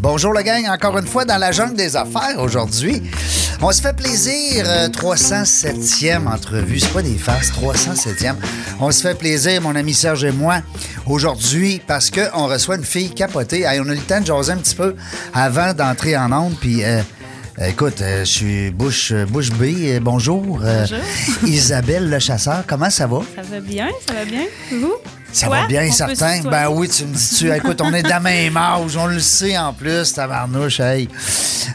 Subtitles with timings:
[0.00, 3.02] Bonjour le gang, encore une fois dans la jungle des affaires aujourd'hui.
[3.60, 8.36] On se fait plaisir, euh, 307e entrevue, c'est pas des farces, 307e.
[8.80, 10.58] On se fait plaisir, mon ami Serge et moi,
[11.06, 13.62] aujourd'hui, parce qu'on reçoit une fille capotée.
[13.62, 14.94] Hey, on a eu le temps de jaser un petit peu
[15.34, 16.84] avant d'entrer en onde, puis...
[16.84, 17.00] euh,
[17.66, 19.62] Écoute, euh, je suis Bouche, Bouche B.
[19.64, 20.60] euh, bonjour.
[20.62, 21.48] Euh, Bonjour.
[21.48, 23.18] Isabelle le chasseur, comment ça va?
[23.34, 24.44] Ça va bien, ça va bien.
[24.70, 24.94] Vous?
[25.32, 25.60] Ça Toi?
[25.60, 26.40] va bien, On certain.
[26.42, 27.50] Ben oui, tu me dis-tu.
[27.56, 31.08] Écoute, on est de la même âge, on le sait en plus, tabarnouche, hey.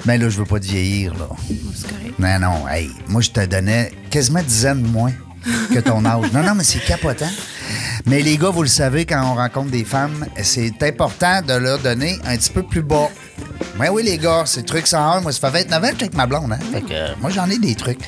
[0.06, 1.28] Mais là, je veux pas te vieillir, là.
[1.76, 2.20] C'est correct.
[2.20, 2.90] Non, non, hey.
[3.08, 5.12] Moi, je te donnais quasiment dizaines de moins
[5.74, 6.32] que ton âge.
[6.34, 7.30] Non, non, mais c'est capotant.
[8.06, 11.80] Mais les gars, vous le savez, quand on rencontre des femmes, c'est important de leur
[11.80, 13.10] donner un petit peu plus bas.
[13.80, 15.22] Ben oui, les gars, c'est truc 101.
[15.22, 16.60] Moi, ça fait 29 ans que je suis avec ma blonde, hein.
[16.72, 18.00] Fait que, euh, moi, j'en ai des trucs.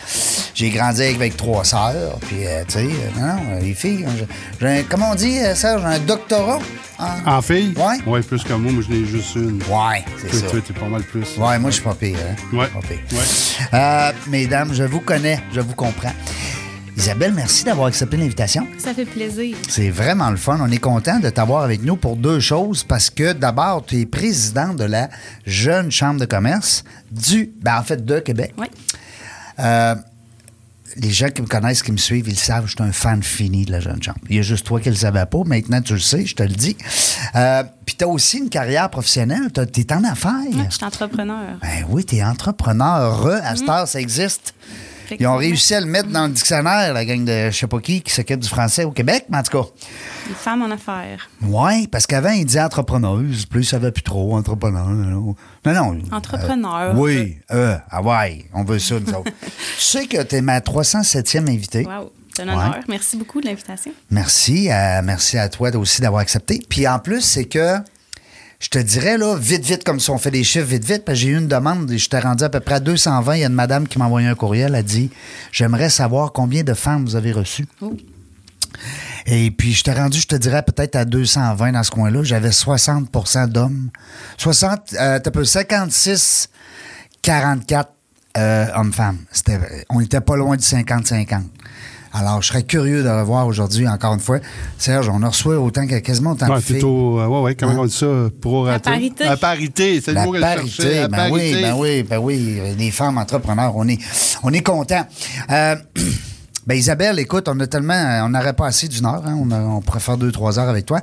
[0.54, 4.28] J'ai grandi avec trois sœurs, puis, euh, tu sais, euh, non, les filles, j'ai-
[4.62, 6.60] j'ai un- comment on dit, Serge, un doctorat?
[6.98, 7.74] en- En fille?
[7.76, 7.98] Ouais.
[8.10, 8.72] Ouais, plus que moi.
[8.72, 9.62] Moi, je n'ai juste une.
[9.70, 10.48] Ouais, c'est ça.
[10.48, 11.28] toi, t'es pas mal plus.
[11.38, 12.16] Ouais, moi, je suis pas pire.
[12.18, 12.56] Hein?
[12.58, 12.68] Ouais.
[12.68, 13.00] Pas pire.
[13.12, 14.12] Ouais.
[14.28, 16.14] Mesdames, je vous connais, je vous comprends.
[16.98, 18.66] Isabelle, merci d'avoir accepté l'invitation.
[18.78, 19.58] Ça fait plaisir.
[19.68, 20.58] C'est vraiment le fun.
[20.62, 22.84] On est content de t'avoir avec nous pour deux choses.
[22.84, 25.10] Parce que d'abord, tu es président de la
[25.46, 28.54] Jeune Chambre de commerce du, ben en fait, de Québec.
[28.58, 28.68] Oui.
[29.60, 29.96] Euh,
[30.96, 33.22] les gens qui me connaissent, qui me suivent, ils le savent, je suis un fan
[33.22, 34.20] fini de la Jeune Chambre.
[34.30, 35.40] Il y a juste toi qui le savais pas.
[35.46, 36.78] Maintenant, tu le sais, je te le dis.
[37.36, 39.52] Euh, Puis tu as aussi une carrière professionnelle.
[39.54, 40.32] Tu es en affaires.
[40.50, 41.58] Ouais, je suis entrepreneur.
[41.62, 43.28] Ben oui, t'es entrepreneur.
[43.44, 44.54] À cette heure, ça existe.
[45.20, 47.80] Ils ont réussi à le mettre dans le dictionnaire, la gang de je sais pas
[47.80, 49.70] qui qui s'occupe du français au Québec, mais en tout cas.
[50.28, 51.30] Les femmes en affaires.
[51.42, 54.88] Oui, parce qu'avant, ils disaient entrepreneuse, puis ils savaient plus trop, entrepreneur.
[54.88, 55.98] Non, non.
[56.12, 56.76] Entrepreneur.
[56.76, 59.32] Euh, oui, euh, ah ouais, on veut ça, nous autres.
[59.42, 61.86] tu sais que t'es ma 307e invitée.
[61.86, 62.12] Wow.
[62.36, 62.72] C'est un honneur.
[62.72, 62.82] Ouais.
[62.90, 63.92] Merci beaucoup de l'invitation.
[64.12, 66.62] Merci, à, merci à toi aussi d'avoir accepté.
[66.68, 67.78] Puis en plus, c'est que
[68.66, 71.20] je te dirais, là, vite, vite, comme si on fait des chiffres vite, vite, parce
[71.20, 73.36] que j'ai eu une demande et je t'ai rendu à peu près à 220.
[73.36, 75.12] Il y a une madame qui m'a envoyé un courriel, elle a dit
[75.52, 77.68] J'aimerais savoir combien de femmes vous avez reçues.
[77.82, 77.96] Oh.
[79.28, 82.24] Et puis, je t'ai rendu, je te dirais, peut-être à 220 dans ce coin-là.
[82.24, 83.92] J'avais 60% d'hommes.
[84.40, 86.50] 60, euh, t'as peu 56,
[87.22, 87.92] 44
[88.36, 89.20] euh, hommes-femmes.
[89.92, 91.44] On n'était pas loin du 50-50.
[92.18, 94.40] Alors, je serais curieux de revoir aujourd'hui, encore une fois.
[94.78, 96.76] Serge, on en reçoit autant que quasiment autant Ouais, de filles.
[96.76, 98.08] plutôt, euh, ouais, ouais, comment on dit ça?
[98.40, 99.26] Pro La parité.
[99.26, 101.02] La parité, c'est le mot que je parité, cherchais.
[101.02, 101.62] La ben oui, parité.
[101.62, 102.62] ben oui, ben oui.
[102.78, 104.00] Les femmes entrepreneurs, on est,
[104.44, 105.06] on est contents.
[105.52, 105.76] Euh,
[106.68, 109.60] ben Isabelle, écoute, on a tellement, on n'aurait pas assez d'une heure, hein, on, a-
[109.60, 111.00] on pourrait faire deux, trois heures avec toi.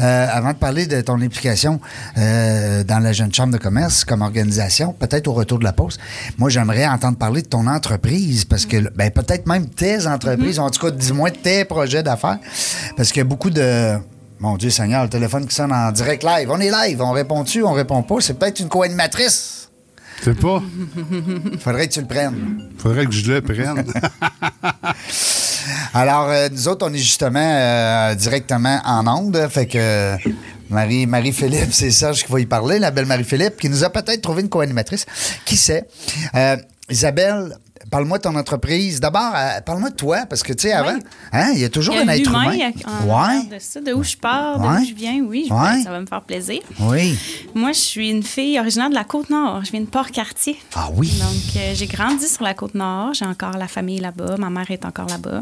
[0.00, 1.80] Euh, avant de parler de ton implication
[2.16, 5.98] euh, dans la Jeune Chambre de commerce comme organisation, peut-être au retour de la pause,
[6.38, 10.70] moi j'aimerais entendre parler de ton entreprise, parce que, ben peut-être même tes entreprises, en
[10.70, 12.38] tout cas, dis-moi tes projets d'affaires,
[12.96, 13.98] parce qu'il y a beaucoup de...
[14.40, 16.50] Mon Dieu Seigneur, le téléphone qui sonne en direct live.
[16.50, 18.16] On est live, on répond-tu, on répond pas?
[18.18, 19.61] C'est peut-être une co-animatrice.
[20.22, 20.62] C'est pas.
[21.58, 22.70] Faudrait que tu le prennes.
[22.78, 23.84] Faudrait que je le prenne.
[25.94, 29.48] Alors, euh, nous autres, on est justement euh, directement en onde.
[29.48, 30.16] Fait que euh,
[30.70, 34.22] Marie, Marie-Philippe, c'est Serge qui va y parler, la belle Marie-Philippe, qui nous a peut-être
[34.22, 35.06] trouvé une co-animatrice.
[35.44, 35.86] Qui sait?
[36.34, 36.56] Euh,
[36.90, 37.56] Isabelle,
[37.92, 38.98] parle-moi de ton entreprise.
[38.98, 41.00] D'abord, euh, parle-moi de toi, parce que, tu sais, avant, Oui.
[41.32, 42.50] hein, il y a toujours un être humain.
[42.56, 43.44] Ouais.
[43.54, 44.80] de ça, de où je pars, de Ouais.
[44.80, 45.82] où je viens, oui, je- Ouais.
[45.84, 46.60] ça va me faire plaisir.
[46.80, 47.16] Oui.
[47.54, 49.64] Moi, je suis une fille originaire de la Côte-Nord.
[49.64, 50.56] Je viens de Port-Cartier.
[50.74, 51.12] Ah oui.
[51.20, 53.14] Donc, euh, j'ai grandi sur la Côte-Nord.
[53.14, 54.36] J'ai encore la famille là-bas.
[54.38, 55.40] Ma mère est encore là-bas.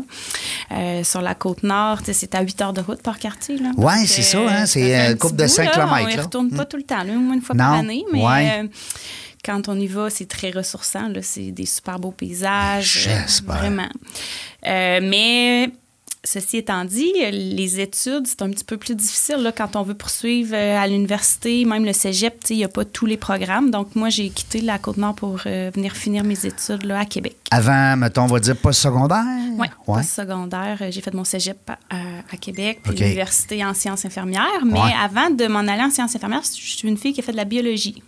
[0.72, 3.58] Euh, sur la Côte-Nord, tu sais, c'est à 8 heures de route, Port-Cartier.
[3.58, 3.74] Donc,
[4.06, 5.70] c'est ça, hein, c'est, une couple petit de bout, 5 là.
[5.72, 6.22] kilomètres, On là.
[6.24, 8.04] retourne pas tout le temps, là, au moins une fois Non, par année.
[8.12, 8.68] Mais
[9.44, 11.08] quand on y va, c'est très ressourçant.
[11.08, 11.22] là.
[11.22, 13.08] C'est des super beaux paysages.
[13.08, 13.56] J'espère.
[13.56, 13.88] Vraiment.
[14.66, 15.70] Euh, mais
[16.22, 19.94] ceci étant dit, les études, c'est un petit peu plus difficile là, quand on veut
[19.94, 23.70] poursuivre euh, à l'université, même le cégep, il n'y a pas tous les programmes.
[23.70, 27.36] Donc, moi, j'ai quitté la Côte-Nord pour euh, venir finir mes études là, à Québec.
[27.50, 29.24] Avant, mettons, on va dire post-secondaire?
[29.56, 30.02] Oui, Ouais.
[30.02, 30.76] secondaire.
[30.90, 32.98] J'ai fait mon cégep à, Québec, puis OK.
[33.00, 34.64] l'université en sciences infirmières.
[34.64, 34.92] Mais Ouais.
[35.02, 37.36] avant de m'en aller en sciences infirmières, je suis une fille qui a fait de
[37.38, 38.02] la biologie.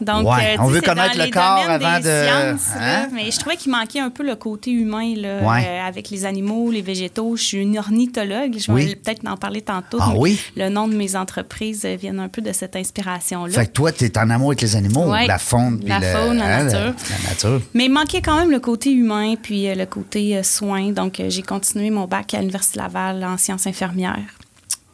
[0.00, 3.02] Donc, Ouais, euh, on veut connaître dans le corps avant des de- sciences, là.
[3.04, 3.08] hein?
[3.14, 5.64] mais je trouvais qu'il manquait un peu le côté humain là, Ouais.
[5.66, 7.34] euh, avec les animaux, les végétaux.
[7.36, 8.56] Je suis une ornithologue.
[8.58, 8.86] Je Oui.
[8.88, 9.98] vais peut-être en parler tantôt.
[10.00, 10.38] Ah oui?
[10.56, 13.52] Le nom de mes entreprises euh, vient un peu de cette inspiration-là.
[13.52, 15.26] Fait que toi, tu es en amour avec les animaux, Ouais.
[15.26, 16.94] la faune, La le- faune, la hein, nature.
[17.24, 17.60] La nature.
[17.74, 20.90] Mais il manquait quand même le côté humain puis le côté soin.
[20.92, 24.16] Donc, j'ai continué mon bac à l'Université Laval en sciences infirmières.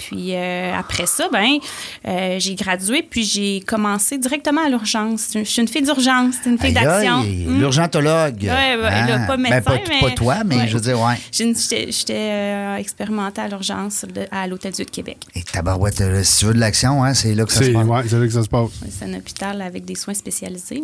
[0.09, 1.59] Puis euh, après ça, ben,
[2.09, 5.29] euh, j'ai gradué, puis j'ai commencé directement à l'urgence.
[5.35, 7.23] Je suis une fille d'urgence, une fille Aïe, d'action.
[7.23, 7.59] Mm.
[7.61, 8.39] L'urgentologue.
[8.43, 10.69] Ouais, ouais, là, pas Ben, pas, mais- pas toi, mais Ouais.
[10.69, 11.15] je veux dire, ouais.
[11.31, 15.19] J'ai une- J'étais j'étais, euh, expérimentée à l'urgence de- à l'Hôtel-Dieu de Québec.
[15.35, 17.87] Et tabarouette, si tu veux de l'action, hein, c'est là que ça se passe.
[17.87, 18.71] ouais, c'est là que ça se passe.
[18.91, 20.83] C'est un hôpital avec des soins spécialisés.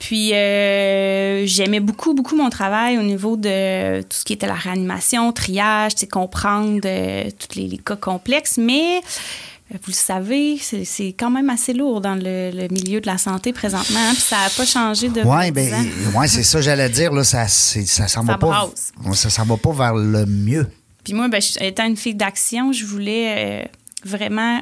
[0.00, 4.54] Puis, euh, j'aimais beaucoup, beaucoup mon travail au niveau de tout ce qui était la
[4.54, 8.56] réanimation, triage, comprendre euh, tous les, les cas complexes.
[8.58, 13.06] Mais, euh, vous le savez, c'est quand même assez lourd dans le, le milieu de
[13.06, 14.00] la santé présentement.
[14.00, 15.70] hein, Puis, ça n'a pas changé de Oui, ben,
[16.16, 18.70] ouais, c'est ça, j'allais dire, là, ça, c'est- ça s'en va pas.
[19.12, 20.66] Ça va pas vers le mieux.
[21.04, 23.68] Puis moi, ben, étant une fille d'action, je voulais euh,
[24.04, 24.60] vraiment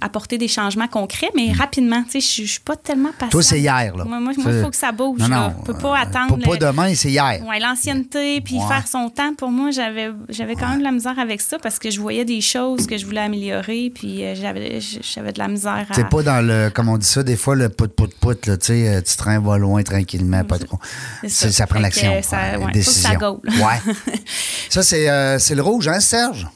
[0.00, 2.02] apporter des changements concrets, mais rapidement.
[2.04, 3.30] Tu sais, je suis pas tellement patiente.
[3.30, 4.04] Toi, c'est hier, là.
[4.04, 5.20] Moi, moi, il faut que ça bouge.
[5.20, 5.54] Non, non.
[5.60, 6.38] On peut pas euh, attendre.
[6.44, 7.40] Pas, demain, c'est hier.
[7.48, 8.66] Ouais, l'ancienneté, puis Ouais.
[8.68, 11.78] faire son temps, pour moi, j'avais j'avais quand même de la misère avec ça parce
[11.78, 15.48] que je voyais des choses que je voulais améliorer, puis euh, j'avais j'avais de la
[15.48, 15.94] misère à...
[15.94, 18.88] C'est pas dans le, comme on dit ça, des fois, le pout-pout-pout, là, tu sais,
[18.88, 20.78] euh, tu traînes va loin tranquillement, pas trop.
[21.26, 21.50] Ça.
[21.50, 22.20] Ça, prend l'action.
[22.22, 23.18] ça- ouais, ouais, faut que décision.
[23.20, 23.30] ça.
[23.32, 23.94] Ouais.
[24.68, 26.46] ça, c'est euh, c'est le rouge, hein, Serge?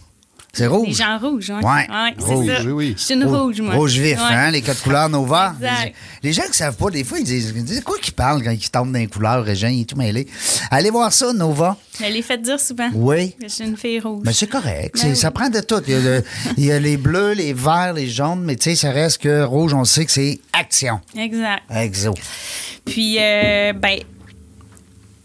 [0.57, 0.87] C'est rouge.
[0.89, 1.63] Les gens rouges, oui.
[1.69, 1.87] Ouais.
[2.19, 2.33] c'est ça.
[2.35, 2.95] Rouge, oui.
[2.97, 3.75] Je suis une rouge, moi.
[3.75, 4.25] Rouge vif, Ouais.
[4.31, 5.55] hein, les codes couleurs Nova.
[5.57, 5.85] Exact.
[6.23, 8.43] Les, les gens qui savent pas, des fois, ils disent, ils disent quoi qu'ils parlent
[8.43, 10.27] quand ils tombent dans les couleurs, Régent, il est tout mêlé.
[10.71, 11.77] Allez voir ça, Nova.
[12.01, 12.89] Je l'ai fait dire souvent.
[12.95, 13.35] Oui.
[13.43, 14.23] Je suis une fille rouge.
[14.25, 14.97] Mais c'est correct.
[15.03, 15.17] Ben oui.
[15.17, 15.83] Ça prend de tout.
[15.87, 16.25] Il y, a le-
[16.57, 19.43] il y a les bleus, les verts, les jaunes, mais tu sais, ça reste que
[19.45, 21.01] rouge, on sait que c'est action.
[21.17, 21.63] Exact.
[21.71, 22.15] Exo.
[22.85, 23.99] Puis, euh, ben,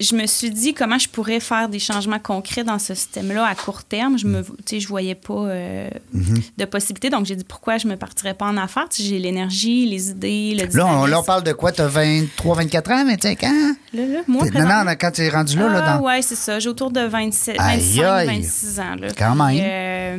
[0.02, 3.56] je me suis dit comment je pourrais faire des changements concrets dans ce système-là à
[3.56, 4.18] court terme.
[4.18, 6.42] Je me, tu sais, je voyais pas euh, Mm-hmm.
[6.58, 7.10] de possibilités.
[7.10, 8.88] Donc, j'ai dit pourquoi je me partirais pas en affaires?
[8.90, 11.72] Tu j'ai l'énergie, les idées, le Là, on, là, on parle de quoi?
[11.72, 13.48] T'as 23, 24 ans, 25 ans?
[13.94, 16.04] Là, là, moi, non, non, quand tu es rendu là, là, Ah, dans...
[16.06, 16.60] ouais, c'est ça.
[16.60, 18.28] J'ai autour de 27, Aïe, 25, aïe.
[18.42, 18.96] 26 ans.
[19.00, 19.08] Là.
[19.18, 19.58] Quand même.
[19.62, 20.18] euh,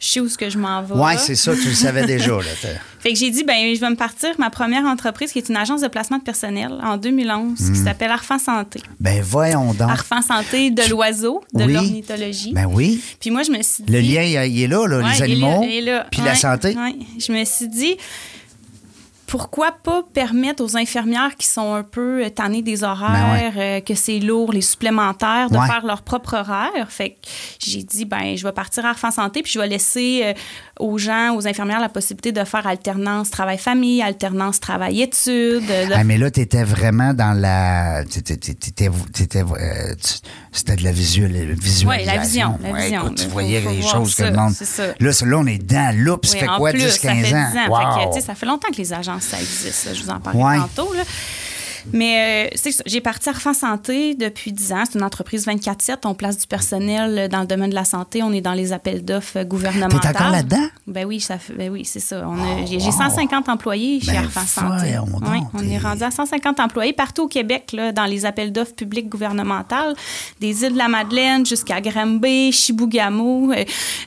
[0.00, 0.94] je sais où ce que je m'en vais.
[0.94, 2.32] Ouais, c'est ça, tu le savais déjà.
[2.36, 2.42] Là,
[3.00, 5.56] Fait que j'ai dit, ben, je vais me partir ma première entreprise, qui est une
[5.56, 7.72] agence de placement de personnel, en 2011, Hmm.
[7.72, 8.80] qui s'appelle Arfan Santé.
[9.00, 9.90] ben voyons donc.
[9.90, 11.72] Arfan Santé de l'oiseau, de Oui.
[11.72, 12.52] l'ornithologie.
[12.52, 13.02] Ben oui.
[13.20, 13.92] Puis moi, je me suis dit.
[13.92, 16.06] Le lien, il est là, là, Ouais, les il est animaux, là, il est là.
[16.10, 16.68] puis la santé.
[16.76, 16.94] ouais.
[17.18, 17.96] Je me suis dit,
[19.28, 23.94] pourquoi pas permettre aux infirmières qui sont un peu euh, tannées des horaires, euh, que
[23.94, 25.66] c'est lourd, les supplémentaires, de Ben Ouais.
[25.68, 26.88] faire leur propre horaire?
[26.90, 27.16] Fait que
[27.60, 30.32] j'ai dit, ben, je vais partir à Arfan Santé, puis je vais laisser euh,
[30.80, 35.66] aux gens, aux infirmières, la possibilité de faire alternance travail-famille, alternance travail-études.
[35.66, 38.00] de- Ah, mais là, tu étais vraiment dans la.
[38.00, 39.94] euh,
[40.52, 41.88] C'était de la visuel, visualisation.
[41.88, 43.02] Ouais, la vision, la Ouais, vision.
[43.04, 44.52] écoute, tu voyais les choses que le monde.
[45.00, 46.18] Là, on est dans le loup.
[46.24, 47.38] Ça Oui, fait quoi, plus, 10, ça 15 fait 10 ans?
[47.38, 47.50] ans.
[47.52, 48.20] Fait que, Wow.
[48.20, 49.86] ça fait longtemps que les ça existe.
[49.86, 49.94] là.
[49.94, 50.58] Je vous en parlais Ouais.
[50.58, 50.92] tantôt.
[50.92, 51.02] Là.
[51.92, 54.82] Mais euh, j'ai parti à Refend Santé depuis 10 ans.
[54.90, 55.98] C'est une entreprise 24-7.
[56.04, 58.22] On place du personnel euh, dans le domaine de la santé.
[58.22, 59.98] On est dans les appels d'offres euh, gouvernementaux.
[60.00, 60.66] T'es encore là-dedans?
[60.86, 62.26] Ben oui, ça fait, ben oui c'est ça.
[62.26, 62.34] Oh,
[62.66, 62.92] j'ai, j'ai wow.
[62.92, 64.94] 150 employés chez Ben, Refend Santé.
[64.94, 68.52] donc, Oui, on est rendu à 150 employés partout au Québec, là, dans les appels
[68.52, 69.94] d'offres publics gouvernementales,
[70.40, 73.52] des îles de la Madeleine jusqu'à Granby, Chibougamau.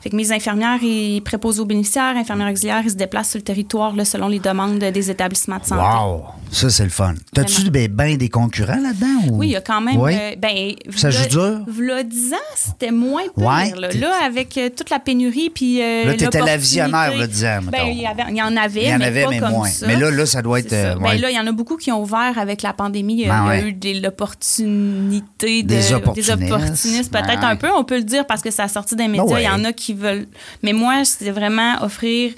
[0.02, 3.44] Fait que mes infirmières et préposés aux bénéficiaires, infirmières auxiliaires, ils se déplacent sur le
[3.44, 5.82] territoire là, selon les demandes des établissements de santé.
[5.82, 6.24] Wow!
[6.52, 7.14] Ça, c'est le fun.
[7.34, 9.30] T'as-tu ben, ben des concurrents là-dedans?
[9.32, 9.38] Ou...
[9.40, 9.98] Oui, il y a quand même.
[9.98, 10.14] Oui?
[10.16, 11.60] euh, ben, Ça joue dur?
[11.68, 13.46] v'là 10 ans, c'était moins pire.
[13.46, 13.90] Ouais, là.
[13.94, 15.82] Là, avec euh, toute la pénurie, puis.
[15.82, 17.60] euh, Là, t'étais la l'opportunité- visionnaire, v'là 10 ans.
[17.72, 19.40] Ben, il y, avait- il y en avait, Il y en mais avait, pas mais
[19.40, 19.68] comme moins.
[19.70, 19.88] ça.
[19.88, 20.76] Mais là, là, ça doit être, ça.
[20.76, 23.14] euh, Ben, là, il y en a beaucoup qui ont ouvert avec la pandémie.
[23.14, 26.32] Il y a- Ben il y a eu des, l'opportunité de- Des opportunistes.
[26.32, 27.68] opportunistes, peut-être un peu.
[27.76, 29.40] On peut le dire parce que ça a sorti des médias.
[29.40, 30.28] Il y en a qui veulent.
[30.64, 32.34] Mais moi, c'est vraiment offrir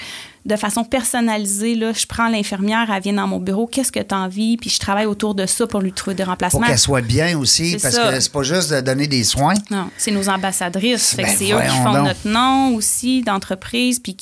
[0.46, 1.76] de façon personnalisée.
[1.76, 4.70] Là, je prends l'infirmière, elle vient dans mon bureau, qu'est-ce que tu as envie, puis
[4.70, 6.62] je travaille autour de ça pour lui trouver des Pour remplacements.
[6.68, 8.12] qu'elle soit bien aussi, parce ça.
[8.12, 9.54] que c'est pas juste de donner des soins.
[9.72, 11.16] Non, c'est nos ambassadrices.
[11.16, 12.08] Ben, c'est eux qui font donc.
[12.08, 14.00] notre nom aussi d'entreprise.
[14.00, 14.18] Puis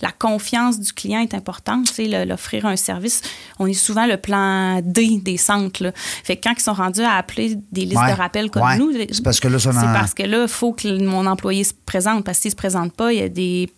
[0.00, 1.86] la confiance du client est importante.
[1.98, 3.22] L'offrir un service,
[3.58, 5.82] on est souvent le plan D des centres.
[5.84, 5.92] Là.
[6.24, 8.76] Fait que quand ils sont rendus à appeler des listes Ouais, de rappel comme ouais.
[8.78, 11.64] nous, C'est parce que là, ça c'est parce que là, il faut que mon employé
[11.64, 12.24] se présente.
[12.24, 13.70] Parce que s'il se présente pas, il y a des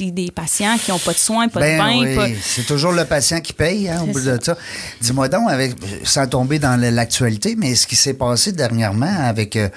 [0.00, 2.00] des patients qui n'ont pas de soins, pas Ben de bain.
[2.00, 4.56] oui, pas- c'est toujours le patient qui paye, hein, au bout de ça.
[5.00, 9.68] Dis-moi donc, avec, sans tomber dans l'actualité, mais ce qui s'est passé dernièrement avec, euh,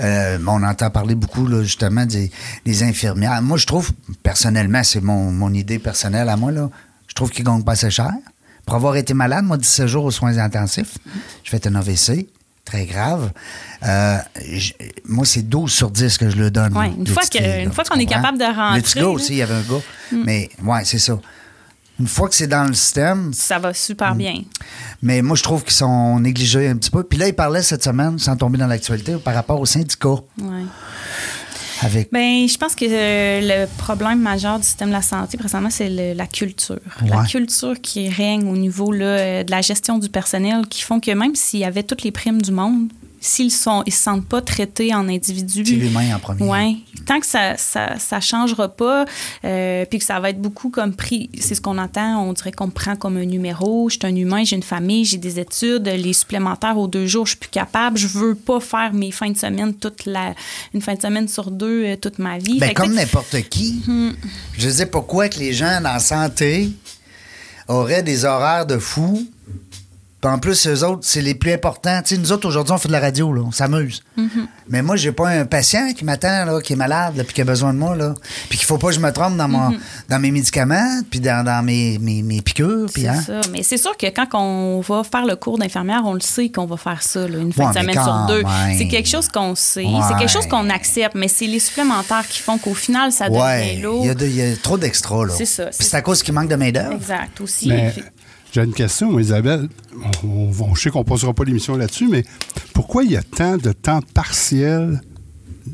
[0.00, 2.30] euh, on entend parler beaucoup là, justement des,
[2.66, 3.40] des infirmières.
[3.42, 3.90] Moi, je trouve,
[4.22, 6.68] personnellement, c'est mon, mon idée personnelle à moi, là,
[7.06, 8.10] je trouve qu'ils gagnent pas assez cher.
[8.66, 10.98] Pour avoir été malade, moi, 17 jours aux soins intensifs,
[11.44, 12.26] je fais un AVC,
[12.70, 13.32] très grave.
[13.84, 14.18] Euh,
[15.06, 16.76] moi, c'est 12 sur 10 que je le donne.
[16.76, 19.08] Ouais, une fois que- une fois qu'on est capable de rentrer, gars là.
[19.08, 19.82] aussi, il y avait un gars.
[20.24, 21.18] Mais, ouais, c'est ça.
[21.98, 23.74] Une fois que c'est dans le système, Ça va Mm.
[23.74, 24.34] super bien.
[25.02, 27.02] mais moi, je trouve qu'ils sont négligés un petit peu.
[27.02, 30.08] Puis là, il parlait cette semaine, sans tomber dans l'actualité, par rapport aux syndicats.
[30.40, 30.64] Ouais.
[31.82, 32.10] Avec.
[32.12, 35.88] Ben, je pense que euh, le problème majeur du système de la santé présentement, c'est
[35.88, 36.78] le- la culture.
[37.06, 41.00] La culture qui règne au niveau là, euh, de la gestion du personnel, qui font
[41.00, 42.88] que même s'il y avait toutes les primes du monde,
[43.20, 45.64] s'ils sont, ils se sentent pas traités en individus.
[45.66, 46.42] C'est l'humain en premier.
[46.42, 46.84] Oui.
[47.06, 49.04] Tant que ça ça, ça changera pas,
[49.44, 52.52] euh, puis que ça va être beaucoup comme pris, c'est ce qu'on entend, on dirait
[52.52, 55.38] qu'on me prend comme un numéro, je suis un humain, j'ai une famille, j'ai des
[55.38, 59.10] études, les supplémentaires aux deux jours, je suis plus capable, je veux pas faire mes
[59.10, 60.34] fins de semaine toute la,
[60.74, 62.58] une fin de semaine sur deux euh, toute ma vie.
[62.58, 63.82] Ben, comme n'importe qui.
[63.86, 64.12] Hmm.
[64.56, 66.70] Je sais pourquoi que les gens dans la santé
[67.68, 69.26] auraient des horaires de fou.
[70.20, 72.02] Puis en plus, eux autres, c'est les plus importants.
[72.04, 74.02] Tu sais, nous autres, aujourd'hui, on fait de la radio, là, on s'amuse.
[74.18, 74.28] Mm-hmm.
[74.68, 77.40] Mais moi, j'ai pas un patient qui m'attend, là, qui est malade, là, puis qui
[77.40, 78.14] a besoin de moi, là.
[78.50, 79.74] Puis qu'il faut pas que je me trompe dans, mon,
[80.10, 83.22] dans mes médicaments, puis dans, dans mes, mes, mes piqûres, puis Mm-hmm.
[83.24, 83.40] c'est hein.
[83.42, 83.50] ça.
[83.50, 86.66] Mais c'est sûr que quand on va faire le cours d'infirmière, on le sait qu'on
[86.66, 88.42] va faire ça, là, une fin Ouais, de semaine sur deux.
[88.42, 88.76] même.
[88.76, 90.00] C'est quelque chose qu'on sait, Ouais.
[90.06, 93.80] c'est quelque chose qu'on accepte, mais c'est les supplémentaires qui font qu'au final, ça devient
[93.80, 94.00] lourd.
[94.04, 95.32] il y, a de- il y a trop d'extras, là.
[95.34, 96.92] C'est ça, Puis c'est c'est à cause qu'il manque de main-d'œuvre.
[96.92, 97.68] Exact, aussi.
[97.68, 97.94] Mais
[98.52, 99.68] j'ai une question, Isabelle.
[100.24, 102.24] On, je sais qu'on ne passera pas l'émission là-dessus, mais
[102.74, 105.00] pourquoi il y a tant de temps partiel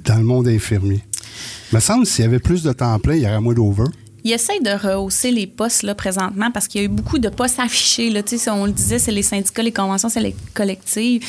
[0.04, 1.02] dans le monde infirmier?
[1.73, 3.54] Il me semble que s'il y avait plus de temps plein, il y aurait moins
[3.54, 3.85] d'over.
[4.26, 7.28] Ils essayent de rehausser les postes là, présentement parce qu'il y a eu beaucoup de
[7.28, 8.11] postes affichés.
[8.11, 8.25] Là.
[8.25, 11.21] Tu sais, si On le disait, c'est les syndicats, les conventions, c'est les collectives.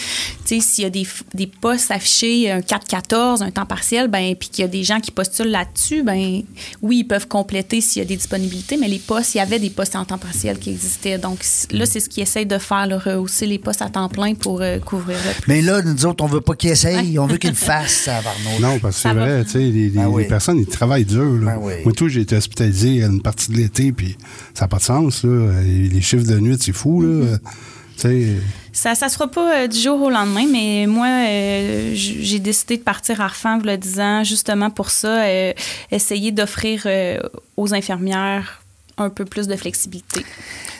[0.45, 4.35] Tu sais, S'il y a des, des postes affichés, un 4-14, un temps partiel, ben,
[4.35, 6.41] puis qu'il y a des gens qui postulent là-dessus, ben,
[6.81, 9.59] oui, ils peuvent compléter s'il y a des disponibilités, mais les postes, il y avait
[9.59, 11.19] des postes en temps partiel qui existaient.
[11.19, 11.39] Donc
[11.69, 14.61] là, c'est ce qu'ils essayent de faire, là, rehausser les postes à temps plein pour
[14.61, 15.43] euh, couvrir le plus.
[15.47, 18.21] Mais là, nous autres, on veut pas qu'il essaye, on veut qu'il le fasse, ça,
[18.21, 18.59] Varno.
[18.59, 20.23] Non, parce que c'est vrai, tu sais, les, les- Ben oui.
[20.23, 21.23] les personnes, ils travaillent dur.
[21.43, 21.53] Là.
[21.55, 21.73] Ben oui.
[21.83, 24.17] Moi, tout, j'ai été hospitalisé une partie de l'été, puis
[24.53, 25.23] ça n'a pas de sens.
[25.23, 25.61] Là.
[25.61, 27.01] Les, chiffres de nuit, c'est fou.
[27.01, 27.07] Là.
[27.07, 27.39] Mm-hmm.
[28.73, 32.77] Ça ne se fera pas euh, du jour au lendemain, mais moi, euh, j'ai décidé
[32.77, 35.53] de partir à Refan, le 10 ans, justement pour ça, euh,
[35.91, 36.87] essayer d'offrir
[37.55, 38.61] aux infirmières
[38.97, 40.25] un peu plus de flexibilité.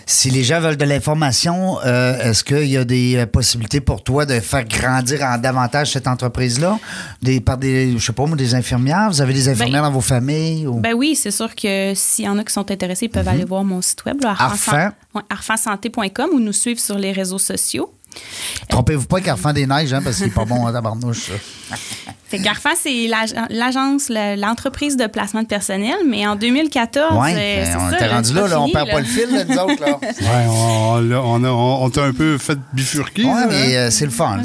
[0.10, 4.04] Si les gens veulent de l'information, euh, est-ce qu'il y a des euh, possibilités pour
[4.04, 6.80] toi de faire grandir en davantage cette entreprise-là?
[7.22, 9.10] Des, par des, je sais pas moi, des infirmières?
[9.10, 10.66] Vous avez des infirmières Ben- dans vos familles?
[10.66, 10.80] Ou...
[10.80, 13.44] Ben oui, c'est sûr que s'il y en a qui sont intéressés, ils peuvent aller
[13.44, 14.18] voir mon site web,
[15.30, 17.92] arfansanté.com ou nous suivre sur les réseaux sociaux.
[18.70, 21.32] Trompez-vous pas qu'Arfan des Neiges, hein, parce qu'il est pas bon à tabarnouche.
[22.30, 27.32] Fait qu'Arfan, c'est l'ag- l'agence, le- l'entreprise de placement de personnel, mais en 2014, Ouais,
[27.34, 28.94] euh, ben, c'est on était rendu là, là, on perd là.
[28.96, 29.80] pas le fil, là, nous autres.
[29.82, 29.98] Là.
[30.02, 33.24] ouais, on, on, l'a- on a- on- on t'a un peu fait bifurquer.
[33.24, 33.48] Oui, là, hein?
[33.50, 34.42] mais euh, c'est le fun.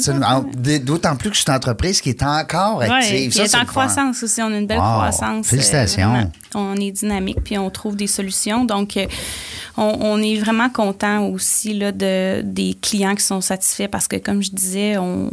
[0.85, 3.25] D'autant plus que c'est une entreprise qui est encore Ouais, active.
[3.27, 3.65] elle c'est est en fun.
[3.65, 4.41] croissance aussi.
[4.43, 5.49] On a une belle Wow, croissance.
[5.49, 6.09] félicitations.
[6.11, 6.31] vraiment.
[6.55, 8.65] on est dynamique, puis on trouve des solutions.
[8.65, 9.07] Donc, euh,
[9.77, 14.17] on, on est vraiment content aussi là, de, des clients qui sont satisfaits parce que,
[14.17, 15.31] comme je disais, on,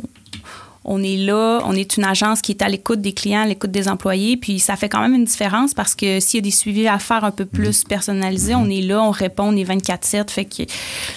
[0.85, 3.71] on est là, on est une agence qui est à l'écoute des clients, à l'écoute
[3.71, 6.51] des employés, puis ça fait quand même une différence parce que s'il y a des
[6.51, 7.49] suivis à faire un peu Mhm.
[7.49, 10.63] plus personnalisés, on est là, on répond, on est 24-7, fait que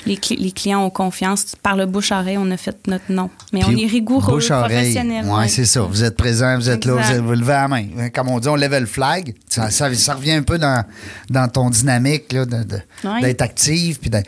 [0.07, 1.47] les, les clients ont confiance.
[1.63, 3.31] Par le bouche-oreille, on a fait notre nom.
[3.53, 5.25] Mais on est rigoureux, professionnel.
[5.27, 5.49] Ouais.
[5.49, 5.83] c'est ça.
[5.83, 7.85] Vous êtes présent, vous êtes là, vous, êtes- vous levez la main.
[8.15, 9.35] Comme on dit, on level flag.
[9.49, 10.85] Ça, ça, ça revient un peu dans,
[11.31, 13.99] dans ton dynamique de- de- d'être active.
[14.01, 14.23] Puis, puis en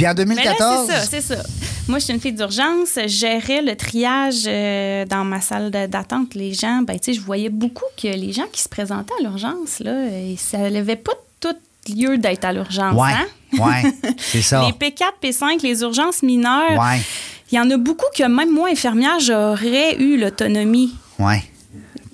[0.00, 0.86] Mais là, 2014.
[0.88, 1.42] c'est ça, c'est ça.
[1.88, 2.98] Moi, je suis une fille d'urgence.
[3.06, 4.63] Gérais le triage euh,
[5.08, 6.34] dans ma salle d'attente.
[6.34, 9.22] Les gens, ben, tu sais, je voyais beaucoup que les gens qui se présentaient à
[9.22, 11.56] l'urgence, là, et ça n'avait pas tout
[11.94, 12.94] lieu d'être à l'urgence.
[12.94, 13.26] ouais, hein?
[13.58, 14.62] ouais, c'est ça.
[14.66, 17.00] Les P4, P5, les urgences mineures, Ouais,
[17.52, 20.94] il y en a beaucoup que même moi, infirmière, j'aurais eu l'autonomie.
[21.18, 21.42] ouais.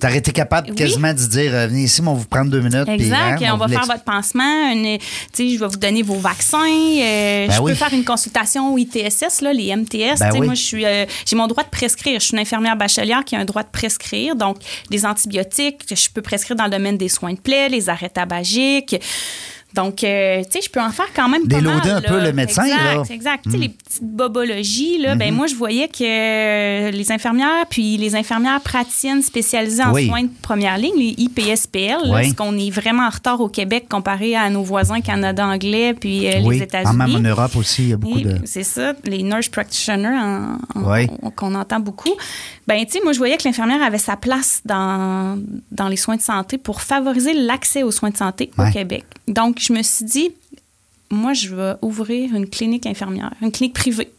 [0.01, 0.75] T'aurais été capable Oui.
[0.75, 2.85] quasiment de dire euh, venez ici, on vous prendre deux minutes.
[2.85, 3.41] puis, Exact.
[3.43, 4.71] hein, on va faire votre pansement.
[4.73, 6.57] une- tu sais, je vais vous donner vos vaccins.
[6.57, 7.71] euh, Ben je oui.
[7.71, 10.19] peux faire une consultation au ITSS, là, les MTS.
[10.19, 10.41] Ben oui.
[10.47, 12.19] Moi, je suis, euh, j'ai mon droit de prescrire.
[12.19, 14.35] Je suis une infirmière bachelière qui a un droit de prescrire.
[14.35, 14.57] Donc,
[14.89, 18.95] des antibiotiques, je peux prescrire dans le domaine des soins de plaie, les arrêts tabagiques.
[19.73, 22.17] Donc, euh, tu sais, je peux en faire quand même pas Déloader mal, un peu
[22.17, 22.25] là.
[22.25, 23.03] le médecin, exact, là.
[23.15, 23.43] Exact.
[23.45, 27.97] Tu sais, les petites bobologies, là, ben moi, je voyais que euh, les infirmières, puis
[27.97, 30.07] les infirmières praticiennes spécialisées en Oui.
[30.07, 32.09] soins de première ligne, les IPSPL, là, Oui.
[32.23, 36.27] parce qu'on est vraiment en retard au Québec comparé à nos voisins Canada anglais puis
[36.27, 36.97] euh, oui, les États-Unis.
[36.97, 38.37] même en Europe aussi, il y a beaucoup Oui, de.
[38.45, 42.13] C'est ça, les nurse practitioners en- en- qu'on entend beaucoup.
[42.67, 45.37] Ben, tu sais, moi, je voyais que l'infirmière avait sa place dans,
[45.71, 49.03] dans les soins de santé pour favoriser l'accès aux soins de santé au Québec.
[49.27, 50.31] Donc, je me suis dit,
[51.11, 54.09] moi, je vais ouvrir une clinique infirmière, une clinique privée.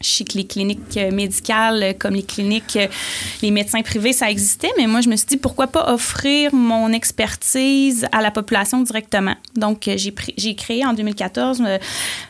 [0.00, 2.86] Je sais que les cliniques euh, médicales, euh, comme les cliniques, euh,
[3.40, 6.92] les médecins privés, ça existait, mais moi, je me suis dit, pourquoi pas offrir mon
[6.92, 9.36] expertise à la population directement?
[9.56, 11.78] Donc, j'ai créé en 2014 euh,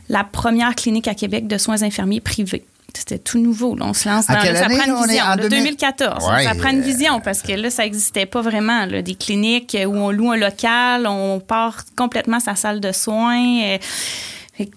[0.09, 2.65] la première clinique à Québec de soins infirmiers privés.
[2.97, 3.77] C'était tout nouveau.
[3.77, 3.87] Là.
[3.89, 5.25] On se lance dans ça année, prend une vision.
[5.25, 5.49] en 2000?
[5.51, 6.29] 2014.
[6.29, 8.87] Ouais, ça prend une euh, vision parce que là, ça n'existait pas vraiment.
[8.87, 9.03] là.
[9.03, 13.79] Des cliniques où on loue un local, on part complètement sa salle de soins.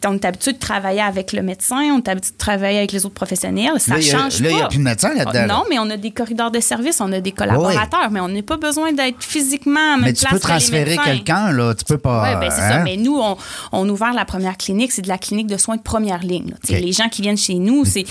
[0.05, 3.05] On est habitué de travailler avec le médecin, on est habitué de travailler avec les
[3.05, 3.79] autres professionnels?
[3.79, 4.67] Ça Là, change là, il y a pas.
[4.69, 5.47] plus de médecin là-dedans, là.
[5.47, 8.41] Non, mais on a des corridors de service, on a des collaborateurs, mais on n'a
[8.41, 11.73] pas besoin d'être physiquement à même Mais tu place peux que les transférer quelqu'un, là.
[11.75, 12.33] Tu peux pas.
[12.33, 12.75] Oui, ben c'est ça.
[12.77, 12.83] hein?
[12.83, 13.37] Mais nous, on,
[13.71, 16.53] on a ouvert la première clinique, c'est de la clinique de soins de première ligne.
[16.65, 16.73] Tu.
[16.73, 18.05] Les gens qui viennent chez nous, c'est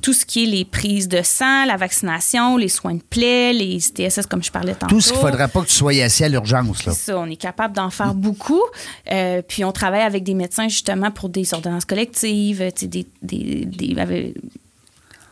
[0.00, 3.78] tout ce qui est les prises de sang, la vaccination, les soins de plaie, les
[3.80, 4.94] TSS, comme je parlais tantôt.
[4.94, 6.92] Tout ce qu'il faudrait pas que tu sois assis à l'urgence, là.
[6.92, 8.62] C'est ça, on est capable d'en faire beaucoup.
[9.10, 14.34] Euh, puis on travaille avec des médecins justement pour des ordonnances collectives, des, des- des-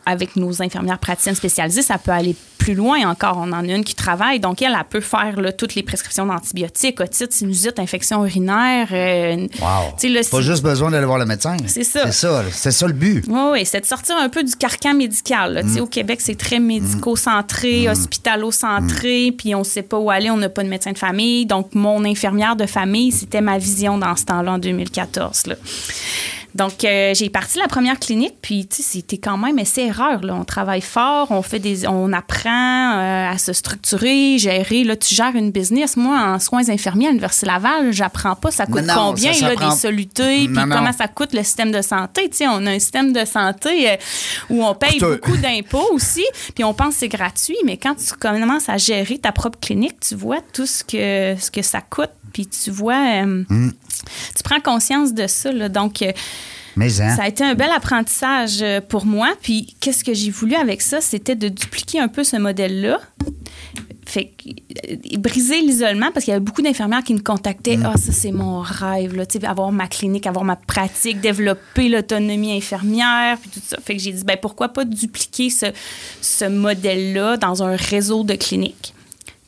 [0.07, 3.37] avec, nos infirmières praticiennes spécialisées, ça peut aller plus loin encore.
[3.39, 6.27] On en a une qui travaille, donc elle, elle peut faire là, toutes les prescriptions
[6.27, 8.89] d'antibiotiques, otite, sinusite, infection urinaire.
[8.93, 9.95] euh, Wow.
[10.11, 11.57] là, Pas juste besoin d'aller voir le médecin.
[11.67, 12.07] C'est ça.
[12.07, 13.25] C'est ça, c'est ça le but.
[13.29, 15.55] oui, oui, c'est de sortir un peu du carcan médical.
[15.55, 15.63] là.
[15.63, 15.79] Mm.
[15.81, 19.37] Au Québec, c'est très médico-centré, hospitalo-centré, Mm.
[19.37, 21.47] puis on ne sait pas où aller, on n'a pas de médecin de famille.
[21.47, 25.47] Donc, mon infirmière de famille, c'était ma vision dans ce temps-là, en 2014.
[25.47, 25.55] là.
[26.57, 30.23] Donc, euh, j'ai parti la première clinique, puis tu sais, c'était quand même essai-erreur.
[30.23, 30.35] là.
[30.35, 34.83] On travaille fort, on fait des, on apprend euh, à se structurer, gérer.
[34.85, 35.97] Là, tu gères une business.
[35.97, 39.55] Moi, en soins infirmiers à l'Université Laval, j'apprends pas ça coûte Non, combien, ça là,
[39.55, 42.29] s'apprend- des solutés, puis comment ça coûte le système de santé.
[42.31, 43.97] Tu sais, on a un système de santé euh,
[44.51, 48.15] où on paye beaucoup d'impôts aussi, puis on pense que c'est gratuit, mais quand tu
[48.15, 52.11] commences à gérer ta propre clinique, tu vois tout ce que, ce que ça coûte,
[52.37, 53.71] puis tu vois, euh, Mm.
[54.37, 55.51] tu prends conscience de ça.
[55.53, 55.71] là.
[55.71, 56.13] donc, euh,
[56.77, 57.17] Mais, hein?
[57.17, 59.29] ça a été un bel apprentissage euh, pour moi.
[59.41, 61.01] Puis, qu'est-ce que j'ai voulu avec ça?
[61.01, 63.01] C'était de dupliquer un peu ce modèle-là.
[64.05, 67.79] Fait que, briser l'isolement parce qu'il y avait beaucoup d'infirmières qui me contactaient.
[67.83, 73.39] Ah, ça, c'est mon rêve, là, avoir ma clinique, avoir ma pratique, développer l'autonomie infirmière,
[73.41, 73.79] puis tout ça.
[73.83, 75.67] Fait que j'ai dit, ben, pourquoi pas dupliquer ce,
[76.21, 78.93] ce modèle-là dans un réseau de cliniques?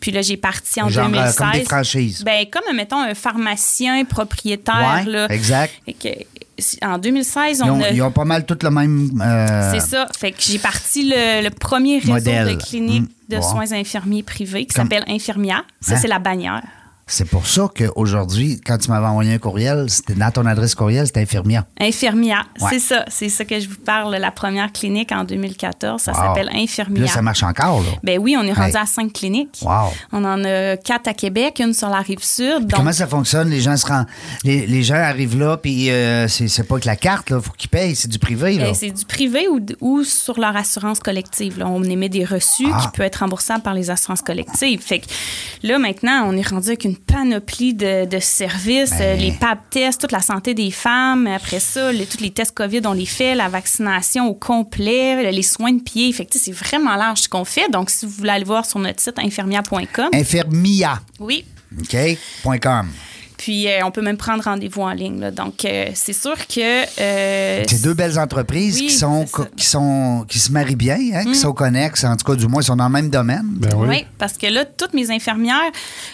[0.01, 1.37] Puis là, j'ai parti en Genre, euh, 2016.
[1.37, 2.23] comme des franchises.
[2.25, 5.03] Ben, comme, mettons, un pharmacien propriétaire.
[5.05, 5.27] Ouais, là.
[5.31, 5.73] exact.
[5.85, 7.91] Fait que, en 2016, Ils on ont, a.
[7.91, 9.21] ils ont pas mal tout le même.
[9.25, 10.07] euh, C'est ça.
[10.19, 12.57] Fait que j'ai parti le, le premier réseau Modèle.
[12.57, 13.37] de cliniques Mm.
[13.37, 15.63] de soins infirmiers privés qui Comme- s'appelle Infirmia.
[15.81, 15.99] Ça, Hein?
[16.01, 16.63] c'est la bannière.
[17.11, 21.07] C'est pour ça qu'aujourd'hui, quand tu m'avais envoyé un courriel, c'était dans ton adresse courriel,
[21.07, 21.65] c'était infirmière.
[21.81, 22.69] Infirmia, Ouais.
[22.71, 23.05] c'est ça.
[23.09, 24.15] C'est ça que je vous parle.
[24.17, 26.19] La première clinique en 2014, ça Wow.
[26.19, 27.03] s'appelle Infirmia.
[27.03, 27.89] Là, ça marche encore, là.
[28.03, 28.83] Ben oui, on est rendu Hey.
[28.83, 29.59] à cinq cliniques.
[29.63, 29.91] Wow.
[30.13, 32.61] On en a quatre à Québec, une sur la rive sud.
[32.67, 33.49] Donc, Comment ça fonctionne?
[33.49, 33.87] Les gens se
[34.45, 37.71] les, les gens arrivent là, puis euh, c'est pas que la carte, là, faut qu'ils
[37.71, 38.67] payent, c'est du privé, là.
[38.67, 41.59] euh, c'est du privé ou, ou sur leur assurance collective.
[41.59, 41.67] là.
[41.69, 42.81] On émet des reçus Ah.
[42.83, 44.81] qui peuvent être remboursables par les assurances collectives.
[44.83, 45.07] Fait que
[45.63, 49.01] là, maintenant, on est rendu avec une panoplie de, de services, Ben.
[49.01, 51.27] euh, les PAP tests, toute la santé des femmes.
[51.27, 55.43] Après ça, les- tous les tests COVID, on les fait, la vaccination au complet, les
[55.43, 56.13] soins de pied.
[56.13, 57.69] Fait c'est vraiment large ce qu'on fait.
[57.71, 61.45] Donc, si vous voulez aller voir sur notre site infirmia.com, Infirmia, oui,
[61.81, 61.97] OK?
[62.61, 62.89] .com.
[63.39, 65.19] puis euh, on peut même prendre rendez-vous en ligne.
[65.21, 65.31] là.
[65.31, 66.85] Donc, euh, c'est sûr que...
[67.01, 69.25] euh, C'est deux belles entreprises Oui, qui sont
[69.57, 72.61] qui sont qui se marient bien, hein, qui sont connexes, en tout cas du moins
[72.61, 73.47] ils sont dans le même domaine.
[73.53, 73.87] Ben oui.
[73.89, 75.73] Oui, parce que là, toutes mes infirmières,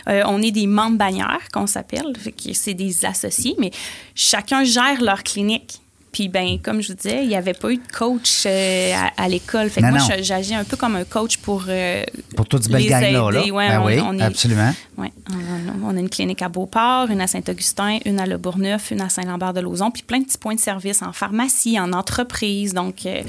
[0.08, 2.12] euh, on est des membres bannières, qu'on s'appelle.
[2.52, 3.72] C'est des associés, mais
[4.14, 5.80] chacun gère leur clinique.
[6.14, 9.24] Puis, ben, comme je vous disais, il n'y avait pas eu de coach euh, à,
[9.24, 9.68] à l'école.
[9.68, 11.64] Fait que Non, moi, j'agis un peu comme un coach pour.
[11.68, 12.05] euh,
[12.37, 13.31] Pour toute cette belle les gang-là.
[13.33, 13.40] Là.
[13.53, 14.72] Ouais, Ben on- oui, on est- absolument.
[14.96, 18.92] Ouais, on, on a une clinique à Beauport, une à Saint-Augustin, une à Le Bourgneuf,
[18.92, 22.74] une à Saint-Lambert-de-Lauzon, puis plein de petits points de service en pharmacie, en entreprise.
[22.74, 23.22] Donc, euh,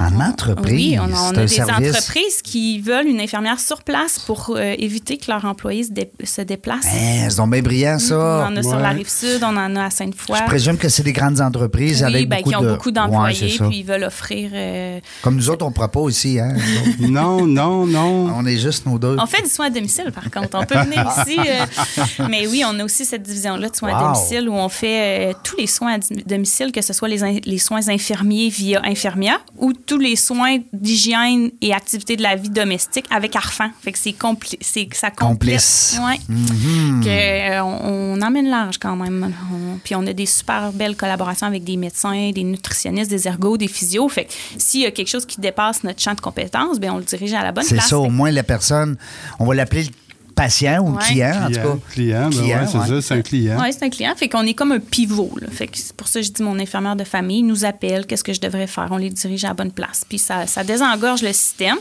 [0.00, 1.90] En entreprise, oui, on a, on a des service.
[1.90, 6.10] entreprises qui veulent une infirmière sur place pour euh, éviter que leurs employés se, dé-
[6.24, 6.86] se déplacent.
[6.90, 8.46] C'est donc bien brillant, on ça.
[8.50, 10.36] en a sur la rive sud, on en a à Sainte-Foy.
[10.40, 12.68] Je présume que c'est des grandes entreprises oui, avec ben, beaucoup qui ont de...
[12.70, 14.50] beaucoup d'employés, puis ils veulent offrir.
[14.52, 16.38] euh, Comme nous autres, on ne prend pas aussi.
[16.40, 16.54] Hein?
[17.00, 18.32] Non, non, non.
[18.36, 19.16] on est juste nos deux.
[19.20, 20.58] On fait du soin à domicile, par contre.
[20.58, 21.38] On peut venir ici.
[21.38, 25.30] euh, mais oui, on a aussi cette division-là de soins à domicile où on fait
[25.30, 28.80] euh, tous les soins à domicile, que ce soit les, in- les soins infirmiers via
[28.84, 33.70] Infirmia ou tous les soins d'hygiène et activités de la vie domestique avec Arfan.
[33.82, 35.26] Fait que c'est compli- c'est ça complète.
[35.36, 36.00] Complice.
[36.04, 36.18] Ouais.
[36.28, 37.02] Mhm.
[37.04, 39.32] Que, euh, on, on emmène large quand même.
[39.52, 43.56] On- puis on a des super belles collaborations avec des médecins, des nutritionnistes, des ergots,
[43.56, 44.08] des physios.
[44.08, 46.98] Fait que s'il y a quelque chose qui dépasse notre champ de compétences, ben on
[46.98, 47.88] le dirige à la bonne C'est place.
[47.88, 48.96] ça, au moins la personne,
[49.38, 49.90] on va l'appeler le
[50.34, 51.04] patient ou le Ouais.
[51.04, 51.78] client, en tout Client, cas.
[51.92, 52.86] client, ben ouais, c'est ouais.
[52.88, 53.58] ça, c'est un client.
[53.60, 54.12] Oui, c'est un client.
[54.16, 55.32] Fait qu'on est comme un pivot.
[55.40, 55.48] là.
[55.50, 58.24] Fait que c'est pour ça que je dis mon infirmière de famille nous appelle, qu'est-ce
[58.24, 58.88] que je devrais faire?
[58.90, 60.04] On les dirige à la bonne place.
[60.06, 61.76] Puis ça, ça désengorge le système.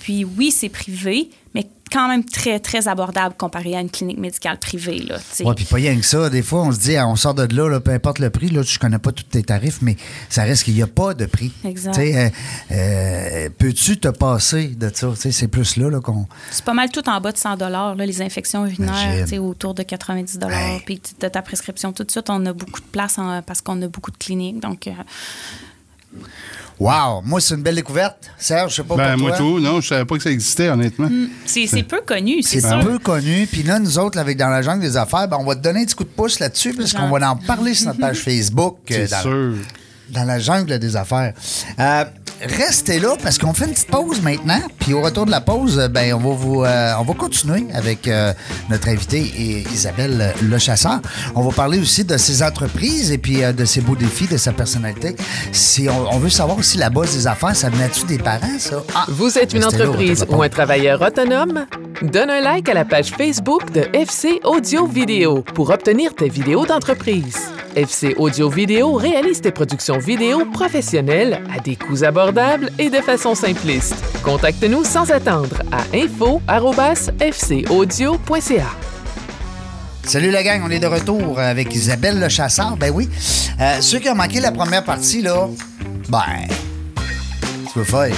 [0.00, 1.30] Puis oui, c'est privé, mais
[1.90, 5.06] quand même très, très abordable comparé à une clinique médicale privée.
[5.40, 6.28] Ouais, puis pas rien que ça.
[6.30, 8.48] Des fois, on se dit, ah, on sort de là, là, peu importe le prix,
[8.48, 9.96] là, je connais pas tous tes tarifs, mais
[10.28, 11.52] ça reste qu'il n'y a pas de prix.
[11.64, 11.94] Exact.
[11.94, 12.28] Tu sais, euh,
[12.74, 15.12] euh, Peux-tu te passer de ça?
[15.16, 16.26] C'est plus là, là qu'on.
[16.50, 20.38] C'est pas mal tout en bas de 100 là, les infections urinaires, autour de 90
[20.50, 20.80] Hey.
[20.84, 23.80] Puis de ta prescription, tout de suite, on a beaucoup de place en- parce qu'on
[23.82, 24.60] a beaucoup de cliniques.
[24.60, 24.92] Donc, euh,
[26.80, 27.22] Wow!
[27.24, 28.16] Moi, c'est une belle découverte.
[28.38, 29.38] Serge, je sais pas Ben, pour moi, toi.
[29.38, 29.60] tout.
[29.60, 31.08] Non, je savais pas que ça existait, honnêtement.
[31.46, 32.80] c'est c'est peu connu, c'est C'est sûr.
[32.80, 33.46] peu connu.
[33.50, 35.82] Puis là, nous autres, avec Dans la jungle des affaires, ben, on va te donner
[35.82, 38.78] un petit coup de pouce là-dessus, parce qu'on va en parler sur notre page Facebook.
[38.90, 39.54] euh, C'est sûr.
[40.14, 41.32] Dans la jungle des affaires.
[41.78, 42.04] Euh,
[42.40, 44.60] restez là parce qu'on fait une petite pause maintenant.
[44.78, 47.66] Puis au retour de la pause, euh, ben on va vous, euh, on va continuer
[47.74, 48.32] avec euh,
[48.70, 51.00] notre invitée I- Isabelle Le Chasseur.
[51.34, 54.52] On va parler aussi de ses entreprises et puis de ses beaux défis, de sa
[54.52, 55.16] personnalité.
[55.52, 58.82] Si on, on veut savoir si la base des affaires, ça venait-tu des parents, ça?
[58.94, 61.66] Ah, Vous êtes une entreprise ou un travailleur autonome?
[62.02, 66.66] Donne un like à la page Facebook de FC Audio Vidéo pour obtenir tes vidéos
[66.66, 67.36] d'entreprise.
[67.76, 73.34] FC Audio Vidéo réalise tes productions vidéo professionnelles à des coûts abordables et de façon
[73.34, 73.96] simpliste.
[74.22, 78.66] Contacte-nous sans attendre à info@fcaudio.ca.
[80.04, 82.76] Salut la gang, on est de retour avec Isabelle Le Chasseur.
[82.76, 83.08] Ben oui.
[83.60, 85.48] Euh, ceux qui ont manqué la première partie, là,
[86.08, 86.46] ben,
[87.72, 88.14] tu veux faire.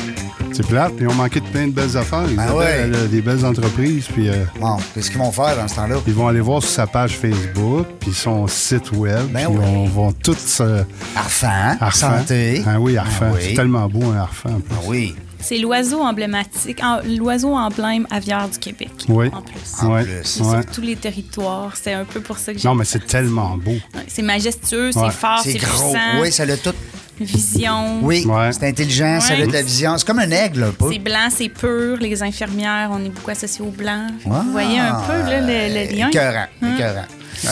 [0.57, 0.93] C'est plate.
[0.99, 2.25] Ils ont manqué de plein de belles affaires.
[2.31, 2.65] Ils Ben ouais.
[2.95, 4.07] euh, des belles entreprises.
[4.11, 5.97] Puis euh, Bon, qu'est-ce qu'ils vont faire dans ce temps-là?
[6.07, 9.27] ils vont aller voir sur sa page Facebook, puis son site web.
[9.33, 9.65] Ben puis oui.
[9.67, 10.83] on va tous se.
[11.15, 12.19] Arfan, Arfan.
[12.19, 12.63] santé.
[12.67, 13.27] Ah oui, Arfan.
[13.29, 13.41] Ah oui.
[13.49, 14.49] C'est tellement beau, un Arfan.
[14.51, 14.75] en plus.
[14.75, 15.15] Ah oui.
[15.41, 16.81] C'est l'oiseau emblématique,
[17.19, 18.91] l'oiseau emblème aviaire du Québec.
[19.09, 19.29] Oui.
[19.33, 19.61] En plus.
[19.83, 20.33] En Ouais, plus.
[20.41, 20.63] Puis ouais.
[20.63, 21.73] Sur tous les territoires.
[21.81, 22.67] C'est un peu pour ça que j'ai.
[22.69, 23.75] Non, mais c'est tellement beau.
[24.09, 24.93] C'est majestueux, Ouais.
[25.07, 25.93] c'est fort, C'est c'est gros.
[25.93, 26.21] puissant.
[26.21, 26.73] Oui, ça a tout.
[27.19, 28.01] Vision.
[28.03, 28.53] Oui, Ouais.
[28.53, 29.97] c'est intelligent, ça a de la vision.
[29.97, 30.93] C'est comme un aigle, un peu.
[30.93, 31.97] C'est blanc, c'est pur.
[31.99, 34.07] Les infirmières, on est beaucoup associés au blanc.
[34.31, 34.43] Ah.
[34.45, 35.47] Vous voyez un peu là, le,
[35.87, 36.09] le lien?
[36.09, 37.07] Écœurant, écœurant.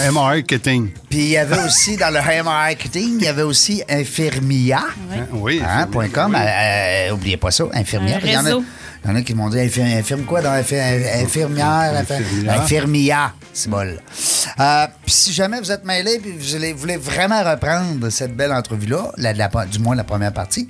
[0.06, 0.90] M-Marketing.
[1.08, 4.78] Puis il y avait aussi, dans le Hair Marketing, il y avait aussi Infirmia.
[5.12, 5.62] Hein, Oui.
[5.66, 6.32] Hein, point com.
[6.34, 6.40] Oui.
[6.40, 8.20] Euh, euh, oubliez pas ça, infirmière.
[8.22, 8.64] Un Il y, en a, réseau.
[9.04, 11.92] il y en a qui m'ont dit infirmière, infirme quoi dans infi- infirmière?
[11.94, 12.60] infi- Infirmière.
[12.62, 14.00] Infirmia, c'est bol.
[14.60, 18.52] Euh, Puis si jamais vous êtes mêlé et vous allez- voulez vraiment reprendre cette belle
[18.52, 20.68] entrevue-là, la- la- du moins la première partie,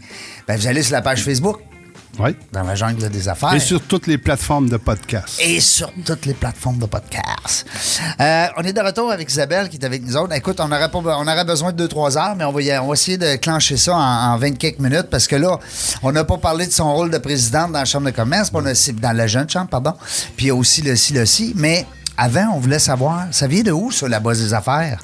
[0.49, 1.59] ben vous allez sur la page Facebook,
[2.19, 2.37] Oui.
[2.53, 3.53] dans la jungle des affaires.
[3.55, 5.41] Et sur toutes les plateformes de podcast.
[5.43, 7.67] et sur toutes les plateformes de podcast.
[8.21, 10.33] Euh, on est de retour avec Isabelle qui est avec nous autres.
[10.35, 12.87] Écoute, on aurait, pas, on aurait besoin de 2-3 heures, mais on va, y- on
[12.89, 15.59] va essayer de clencher ça en, en 20 quelques minutes parce que là,
[16.03, 18.61] on n'a pas parlé de son rôle de présidente dans la Chambre de commerce, puis
[18.63, 19.95] on a, dans la jeune chambre, pardon,
[20.37, 21.53] puis aussi le ci, le ci.
[21.57, 25.01] Mais avant, on voulait savoir, ça vient de où, ça, la base des affaires?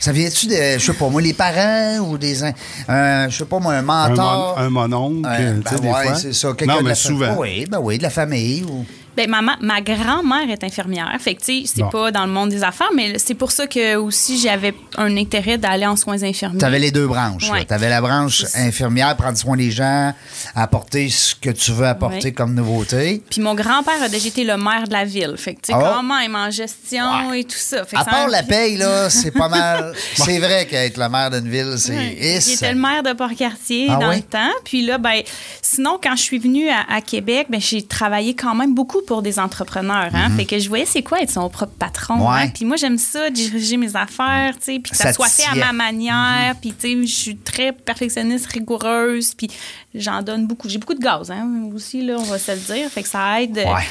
[0.00, 3.58] Ça vient-tu de, je sais pas moi, les parents ou des, un- je sais pas
[3.58, 4.54] moi, un Un, mentor?
[4.58, 6.14] mon, un mononcle, Euh, tu ben sais, des ouais, fois.
[6.14, 6.52] c'est ça.
[6.56, 7.36] quelqu'un Non, de mais fa- souvent.
[7.38, 8.64] Oui, ben oui, de la famille.
[8.64, 8.84] Ou...
[9.16, 11.10] Ben, ma, ma- grand-mère est infirmière.
[11.20, 11.88] Fait que, tu sais, c'est Bon.
[11.90, 15.56] pas dans le monde des affaires, mais c'est pour ça que aussi j'avais un intérêt
[15.58, 16.58] d'aller en soins infirmiers.
[16.58, 17.50] Tu avais les deux branches.
[17.50, 17.64] Ouais.
[17.64, 20.12] Tu avais la branche infirmière, prendre soin des gens,
[20.54, 22.32] apporter ce que tu veux apporter Ouais.
[22.32, 23.22] comme nouveauté.
[23.30, 25.34] Puis mon grand-père a déjà été le maire de la ville.
[25.36, 25.94] Fait que, tu sais, Ah.
[25.96, 27.84] quand même en gestion et tout ça.
[27.84, 29.92] Fait que À ça- part la paye, là, c'est pas mal.
[30.14, 32.14] C'est vrai qu'être le maire d'une ville, c'est.
[32.16, 34.50] Était le maire de Port-Cartier Ah dans le temps.
[34.64, 35.22] Puis là, ben,
[35.62, 39.22] sinon, quand je suis venue à, à Québec, ben, j'ai travaillé quand même beaucoup pour
[39.22, 40.10] des entrepreneurs.
[40.14, 40.30] Hein?
[40.36, 42.16] Fait que je voyais c'est quoi être son propre patron.
[42.16, 42.34] Mm-hmm.
[42.34, 42.42] Ouais.
[42.42, 42.50] hein.
[42.54, 45.46] Puis moi, j'aime ça, diriger mes affaires, tu sais, puis que ça, Ça soit fait
[45.46, 46.54] à ma manière.
[46.60, 49.34] Puis, tu sais, je suis très perfectionniste, rigoureuse.
[49.34, 49.48] Puis
[49.94, 50.68] j'en donne beaucoup.
[50.68, 52.90] J'ai beaucoup de gaz, hein, aussi, là, on va se le dire.
[52.90, 53.56] Fait que ça aide.
[53.56, 53.86] Ouais.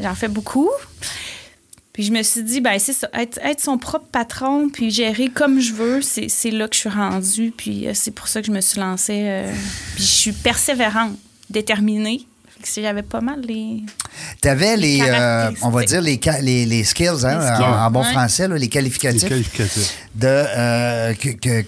[0.00, 0.70] J'en fais beaucoup.
[1.92, 5.28] Puis je me suis dit, ben c'est ça, être, être son propre patron, puis gérer
[5.28, 7.54] comme je veux, c'est c'est là que je suis rendue.
[7.56, 9.22] Puis euh, c'est pour ça que je me suis lancée.
[9.24, 9.50] euh,
[9.94, 11.12] puis je suis persévérante,
[11.48, 12.26] déterminée.
[12.62, 13.82] Si j'avais pas mal les.
[14.42, 17.84] Tu avais les, euh, on va dire, les, les, les skills, hein, Les skills, en,
[17.86, 18.12] en bon ouais.
[18.12, 19.94] français, là, les Les qualificatifs qualificatifs.
[20.14, 21.14] de euh,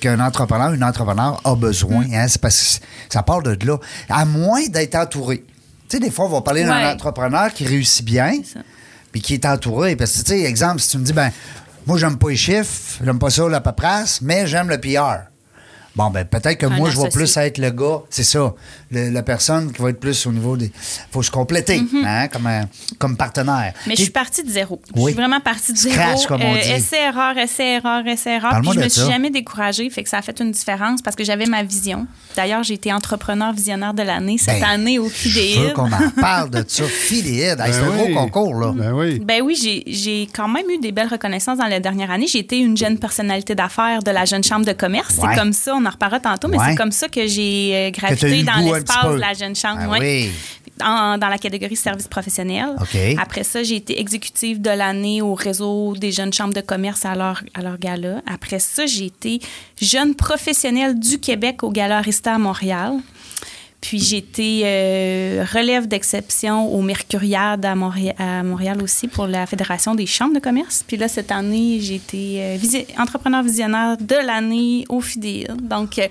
[0.00, 2.06] qu'un entrepreneur, une entrepreneur a besoin.
[2.06, 2.14] Mm.
[2.14, 3.76] hein, c'est parce que ça part de là.
[4.08, 5.44] À moins d'être entouré.
[5.88, 6.86] Tu sais, des fois, on va parler d'un Ouais.
[6.92, 8.32] entrepreneur qui réussit bien,
[9.12, 9.94] puis qui est entouré.
[9.96, 11.30] Parce que, tu sais, exemple, si tu me dis, ben,
[11.86, 15.28] moi, j'aime pas les chiffres, j'aime pas ça, la paperasse, mais j'aime le PR.
[15.98, 18.54] Bon, ben, peut-être que Un moi, je vais plus être le gars, c'est ça,
[18.92, 20.70] le- la personne qui va être plus au niveau des.
[21.10, 22.66] faut se compléter, hein, comme, un-
[22.98, 23.72] comme partenaire.
[23.86, 24.80] Mais je suis partie de zéro.
[24.94, 25.10] Je Oui.
[25.12, 26.28] suis vraiment partie de Scratch, zéro.
[26.28, 26.60] comme on dit.
[26.70, 28.50] essai-erreur, essai-erreur, essai-erreur.
[28.52, 29.10] Parle-moi Puis je me suis ça.
[29.10, 29.90] jamais découragée.
[29.90, 32.06] Fait que ça a fait une différence parce que j'avais ma vision.
[32.36, 35.72] D'ailleurs, j'ai été entrepreneur visionnaire de l'année cette Ben, année au Je veux FIDEID.
[35.74, 36.84] qu'on en parle de ça.
[36.84, 37.58] Fidéide.
[37.60, 38.72] Hey, c'est un Ben gros concours, là.
[38.72, 39.18] Ben oui.
[39.18, 42.26] Ben oui, j'ai- j'ai quand même eu des belles reconnaissances dans la dernière année.
[42.28, 45.16] J'ai été une jeune personnalité d'affaires de la jeune chambre de commerce.
[45.16, 45.28] Ouais.
[45.32, 46.64] C'est comme ça, on en reparlera tantôt, mais Ouais.
[46.70, 49.80] c'est comme ça que j'ai euh, Que gravité dans l'espace de la jeune chambre.
[49.84, 50.30] Ah oui.
[50.80, 52.68] En- dans la catégorie services professionnels.
[52.80, 52.96] OK.
[53.20, 57.16] Après ça, j'ai été exécutive de l'année au réseau des jeunes chambres de commerce à
[57.16, 58.22] leur, à leur gala.
[58.32, 59.40] Après ça, j'ai été
[59.82, 62.92] jeune professionnelle du Québec au Gala Arista à Montréal.
[63.80, 70.06] Puis j'ai été euh, relève d'exception au Mercuriade à Montréal, aussi pour la Fédération des
[70.06, 70.84] chambres de commerce.
[70.86, 75.54] Puis là, cette année, j'ai été euh, entrepreneur visionnaire de l'année au FIDEA.
[75.54, 76.08] Donc, euh,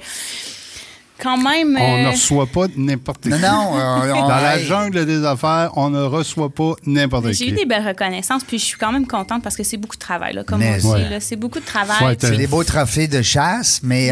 [1.21, 1.77] quand même...
[1.79, 3.29] On ne euh, reçoit pas n'importe qui.
[3.29, 3.77] Non, non.
[3.77, 7.51] euh, on- Dans la jungle des affaires, on ne reçoit pas n'importe J'ai qui.
[7.51, 10.01] eu des belles reconnaissances, puis je suis quand même contente parce que c'est beaucoup de
[10.01, 10.87] travail, là, comme Mais- on dit.
[11.03, 11.09] Ouais.
[11.09, 11.19] là.
[11.19, 12.03] C'est beaucoup de travail.
[12.05, 14.11] Ouais, C'est des beaux trophées de chasse, mais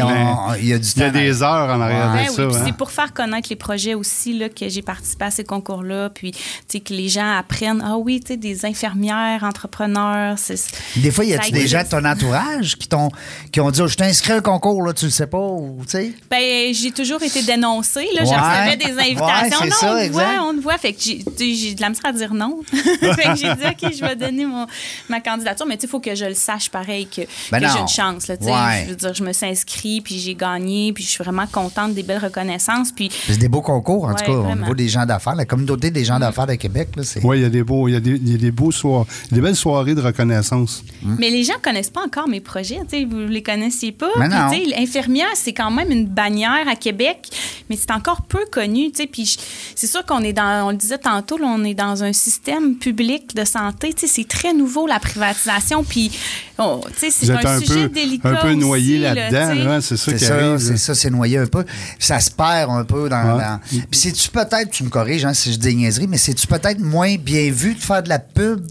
[0.60, 1.18] il y a du Il y a temps.
[1.18, 2.24] des heures en arrière Ouais.
[2.24, 2.46] De oui, ça.
[2.46, 2.62] puis hein.
[2.66, 6.32] c'est pour faire connaître les projets aussi là, que j'ai participé à ces concours-là, puis
[6.32, 10.56] que les gens apprennent, ah oui, tu sais, des infirmières, entrepreneurs, c'est...
[10.96, 13.08] Des fois, y a-tu des gens de ton entourage qui t'ont
[13.52, 15.38] qui ont dit oh, je t'ai inscrit à un concours là, tu le sais pas
[15.38, 16.12] ou tu sais?
[16.30, 18.08] Ben, j'ai toujours été dénoncée.
[18.14, 18.24] Là.
[18.24, 18.36] Je Ouais.
[18.36, 19.60] recevais des invitations.
[19.60, 20.12] Ouais, non, ça, on te exact.
[20.12, 20.78] voit, on te voit.
[20.78, 22.60] Fait que j'ai, de la misère à dire non.
[22.72, 24.66] fait que j'ai dit, OK, je vais donner mon,
[25.08, 25.66] ma candidature.
[25.66, 28.28] Mais il faut que je le sache pareil, que, Ben que j'ai une chance.
[28.28, 28.50] Là, tu sais.
[28.50, 28.84] Ouais.
[28.84, 31.94] Je veux dire, je me suis inscrite, puis j'ai gagné, puis je suis vraiment contente
[31.94, 32.92] des belles reconnaissances.
[32.92, 35.44] Puis C'est des beaux concours en Ouais, tout cas au niveau des gens d'affaires, la
[35.44, 37.92] communauté des gens d'affaires de Québec là, c'est Oui, il y a des beaux, il
[37.92, 40.82] y a des, il y a des beaux soirs, des belles soirées de reconnaissance.
[41.02, 44.08] Mais les gens connaissent pas encore mes projets, tu sais, vous les connaissiez pas?
[44.18, 44.50] Mais Puis, non.
[44.50, 48.90] tu sais, l'infirmière, c'est quand même une bannière à Québec, mais c'est encore peu connu,
[48.90, 49.06] tu sais.
[49.06, 49.36] Puis
[49.74, 52.76] c'est sûr qu'on est dans, on le disait tantôt, là, on est dans un système
[52.76, 56.10] public de santé, tu sais, c'est très nouveau la privatisation, puis
[56.58, 59.54] oh, tu sais, c'est un, sujet peu, délicat un peu noyé là-dedans.
[59.64, 60.58] là, c'est ça C'est qui ça, arrive.
[60.58, 61.64] c'est ça, c'est noyé un peu.
[61.98, 63.36] Ça se perd un peu dans.
[63.36, 63.42] Ouais.
[63.42, 65.76] dans- Puis c'est-tu peut-être, tu me corriges hein, si je dis
[66.08, 68.66] mais c'est-tu peut-être moins bien vu de faire de la pub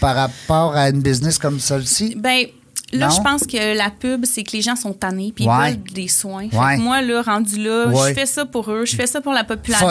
[0.00, 2.14] par rapport à une business comme celle-ci?
[2.16, 2.46] Ben,
[2.94, 3.14] là, Non?
[3.14, 5.52] je pense que la pub, c'est que les gens sont tannés puis Ouais.
[5.54, 6.48] ils veulent des soins.
[6.50, 8.08] Fait que moi, là, rendu là, Ouais.
[8.10, 9.88] je fais ça pour eux, je fais ça pour la population.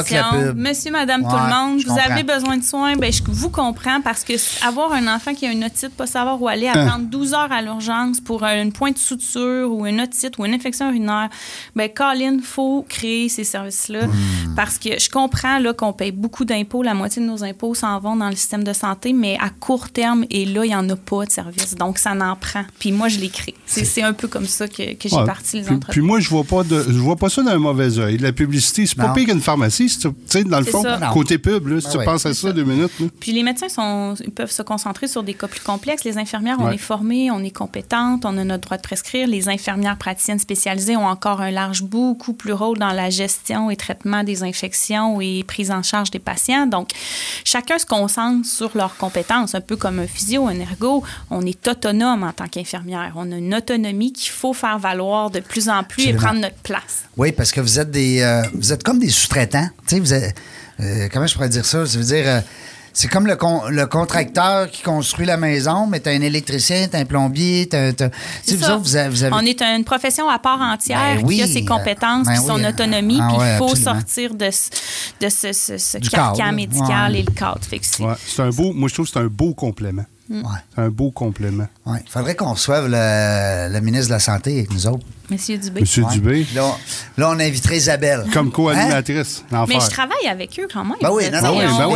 [0.55, 4.23] Monsieur, madame, tout le monde, vous avez besoin de soins, ben, je vous comprends parce
[4.23, 4.33] que
[4.65, 7.61] avoir un enfant qui a une otite, pas savoir où aller, attendre 12 heures à
[7.61, 11.29] l'urgence pour une pointe de suture ou une otite ou une infection urinaire,
[11.75, 14.55] ben, Colin, faut créer ces services-là Hmm.
[14.55, 17.99] parce que je comprends, là, qu'on paye beaucoup d'impôts, la moitié de nos impôts s'en
[17.99, 20.87] vont dans le système de santé, mais à court terme, et là, il n'y en
[20.89, 21.75] a pas de service.
[21.75, 22.63] Donc, ça n'en prend.
[22.79, 23.53] Puis moi, je les crée.
[23.65, 25.25] C'est c'est un peu comme ça que, que j'ai Ouais.
[25.25, 25.93] parti les puis, entreprises.
[25.93, 28.17] puis moi, je vois pas de, je vois pas ça d'un mauvais œil.
[28.17, 29.13] La publicité, c'est pas Non.
[29.13, 30.99] pire qu'une pharmacie, si tu sais, dans le C'est fond, ça.
[31.13, 32.05] côté pub, là, si Ah tu ouais.
[32.05, 32.91] penses à ça deux minutes.
[32.99, 33.07] là.
[33.19, 36.03] Puis les médecins sont, ils peuvent se concentrer sur des cas plus complexes.
[36.03, 39.27] Les infirmières, on est formés, on est compétentes, on a notre droit de prescrire.
[39.27, 43.75] Les infirmières praticiennes spécialisées ont encore un large beaucoup plus rôle dans la gestion et
[43.75, 46.67] traitement des infections et prise en charge des patients.
[46.67, 46.89] Donc,
[47.43, 51.03] chacun se concentre sur leurs compétences, un peu comme un physio, un ergo.
[51.29, 52.82] On est autonome en tant qu'infirmière.
[53.15, 56.55] On a une autonomie qu'il faut faire valoir de plus en plus et prendre notre
[56.57, 57.03] place.
[57.17, 58.21] Oui, parce que vous êtes des.
[58.21, 59.67] euh, vous êtes comme des sous-traitants.
[59.87, 60.35] Tu sais, vous êtes.
[60.79, 61.85] euh, comment je pourrais dire ça?
[61.85, 62.23] Ça veut dire.
[62.27, 62.41] euh,
[62.95, 66.99] c'est comme le, con- le contracteur qui construit la maison, mais t'as un électricien, t'as
[66.99, 67.91] un plombier, t'as.
[67.91, 68.75] t'as- tu sais, C'est vous ça.
[68.75, 69.09] autres, vous avez.
[69.09, 72.27] vous avez- On est une profession à part entière Ben oui, qui a ses compétences,
[72.27, 73.93] ben puis son autonomie, ah puis ouais, il faut absolument.
[73.95, 74.69] sortir de ce,
[75.25, 77.19] de ce, ce- ce Du carcan cadre, médical ouais.
[77.19, 77.59] et le cadre.
[77.71, 80.05] Ouais, c'est un beau, moi, je trouve que c'est un beau complément.
[80.29, 80.39] Ouais.
[80.75, 81.67] C'est un beau complément.
[81.85, 81.99] Ouais.
[82.05, 85.05] Il faudrait qu'on reçoive le, le ministre de la Santé avec nous autres.
[85.29, 85.81] Monsieur Dubé.
[85.81, 86.13] Monsieur Ouais.
[86.13, 88.25] Dubé, Là, on, là, on inviterait Isabelle.
[88.33, 88.51] comme Hein?
[88.53, 89.79] co-animatrice, Mais l'enfer.
[89.81, 90.95] je travaille avec eux quand même.
[91.01, 91.93] Ben oui, non, sais, non, oui, on, ben oui,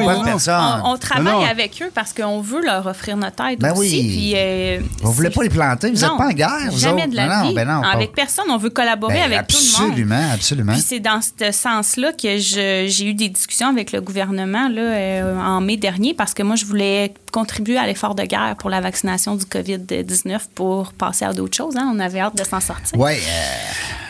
[0.83, 1.45] on- travaille Non, non.
[1.45, 3.79] avec eux parce qu'on veut leur offrir notre aide Ben aussi.
[3.79, 4.07] oui.
[4.15, 5.87] Puis, euh, Vous voulez c'est- pas les planter?
[5.91, 7.11] Vous n'êtes pas en guerre, vous Jamais autres?
[7.11, 7.53] de la non, vie.
[7.55, 9.89] ben non, pas- avec personne, on veut collaborer Ben, avec tout le monde.
[9.91, 10.73] Absolument, absolument.
[10.73, 14.81] Puis c'est dans ce sens-là que je- j'ai eu des discussions avec le gouvernement là,
[14.81, 18.69] euh, en mai dernier parce que moi, je voulais contribuer à l'effort de guerre pour
[18.71, 21.75] la vaccination du COVID-19 pour passer à d'autres choses.
[21.77, 21.91] hein.
[21.93, 22.97] On avait hâte de s'en sortir.
[22.99, 23.11] Oui,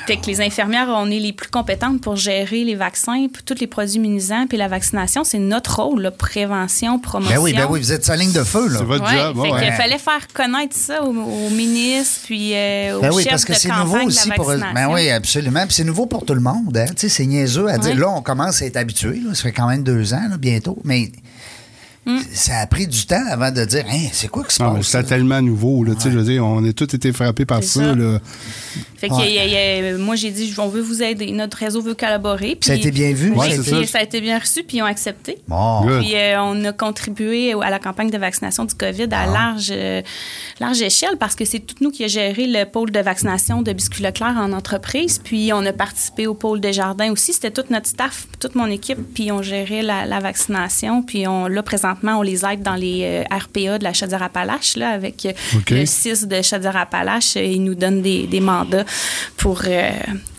[0.06, 3.60] Fait que les infirmières, on est les plus compétentes pour gérer les vaccins, puis tous
[3.60, 7.36] les produits immunisants, puis la vaccination, c'est notre rôle, là, prévention, promotion.
[7.36, 8.78] ben oui, ben oui, vous êtes sa ligne de feu, là.
[8.80, 9.42] C'est votre Ouais, job.
[9.60, 13.44] fait qu'il fallait faire connaître ça au, au ministre puis euh, au Ben oui, parce
[13.44, 14.62] que c'est nouveau la aussi pour eux.
[14.74, 15.66] Ben oui, absolument.
[15.66, 16.78] Puis c'est nouveau pour tout le monde.
[16.78, 16.86] Hein?
[16.92, 17.92] Tu sais, c'est niaiseux à dire.
[17.94, 18.00] Ouais.
[18.00, 19.20] Là, on commence à être habitué.
[19.26, 19.34] là.
[19.36, 20.78] Ça fait quand même deux ans, là, bientôt.
[20.86, 21.12] Mais
[22.08, 22.20] Hmm.
[22.32, 24.86] ça a pris du temps avant de dire Hein, c'est quoi qui se mais passe?
[24.86, 25.04] c'était là?
[25.04, 25.84] tellement nouveau.
[25.84, 27.90] Là, tu sais, Je veux dire, on a tous été frappés par C'est ça.
[27.90, 27.96] ça.
[27.96, 28.20] là.
[28.98, 29.32] Fait que Ouais.
[29.32, 31.32] y a- y a- moi, j'ai dit, on veut vous aider.
[31.32, 32.58] Notre réseau veut collaborer.
[32.62, 33.32] Ça a été bien vu.
[33.32, 33.92] Ouais, c'est puis ça.
[33.92, 35.38] ça a été bien reçu, puis ils ont accepté.
[35.48, 35.86] Bon.
[36.00, 40.02] Puis euh, on a contribué à la campagne de vaccination du COVID à large, euh,
[40.60, 43.72] large échelle parce que c'est tout nous qui a géré le pôle de vaccination de
[43.74, 45.20] Biscuit Leclerc en entreprise.
[45.24, 47.34] Puis on a participé au pôle Desjardins aussi.
[47.34, 51.04] C'était tout notre staff, toute mon équipe, puis on gérait la, la vaccination.
[51.04, 54.76] Puis on, là, présentement, présentement, on les aide dans les euh, RPA de la Chaudière-Appalaches,
[54.78, 55.32] là, avec euh,
[55.70, 57.36] le 6 de Chaudière-Appalaches.
[57.36, 58.86] Ils nous donnent des, des mandats
[59.38, 59.90] pour, euh,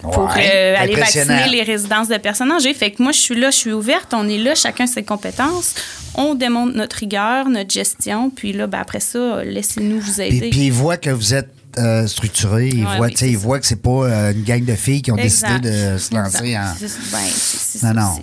[0.03, 2.75] pour Ouais, euh, aller vacciner les résidences de personnes âgées.
[2.75, 5.75] Fait que moi, je suis là, je suis ouverte, on est là, chacun ses compétences.
[6.15, 10.41] On démontre notre rigueur, notre gestion, puis là, ben, après ça, laissez-nous vous aider.
[10.41, 13.61] Puis, puis ils voient que vous êtes euh, structuré, ils Ouais, voient, oui, ils voient
[13.61, 15.61] que c'est pas euh, une gang de filles qui ont Exact.
[15.61, 16.75] décidé de se lancer en.
[17.13, 18.21] Ben, Non, non.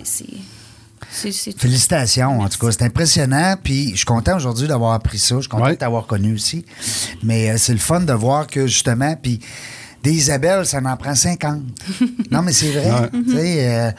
[1.10, 2.72] Félicitations, en tout cas.
[2.72, 3.54] C'est impressionnant.
[3.62, 5.36] Puis je suis content aujourd'hui d'avoir appris ça.
[5.36, 5.72] Je suis content Ouais.
[5.72, 6.64] de t'avoir connu aussi.
[7.22, 9.40] Mais euh, c'est le fun de voir que justement, puis
[10.02, 11.62] des Isabelle, ça en prend 50.
[12.30, 12.90] non, mais c'est vrai.
[12.90, 13.08] Ouais.
[13.26, 13.90] Tu sais, euh,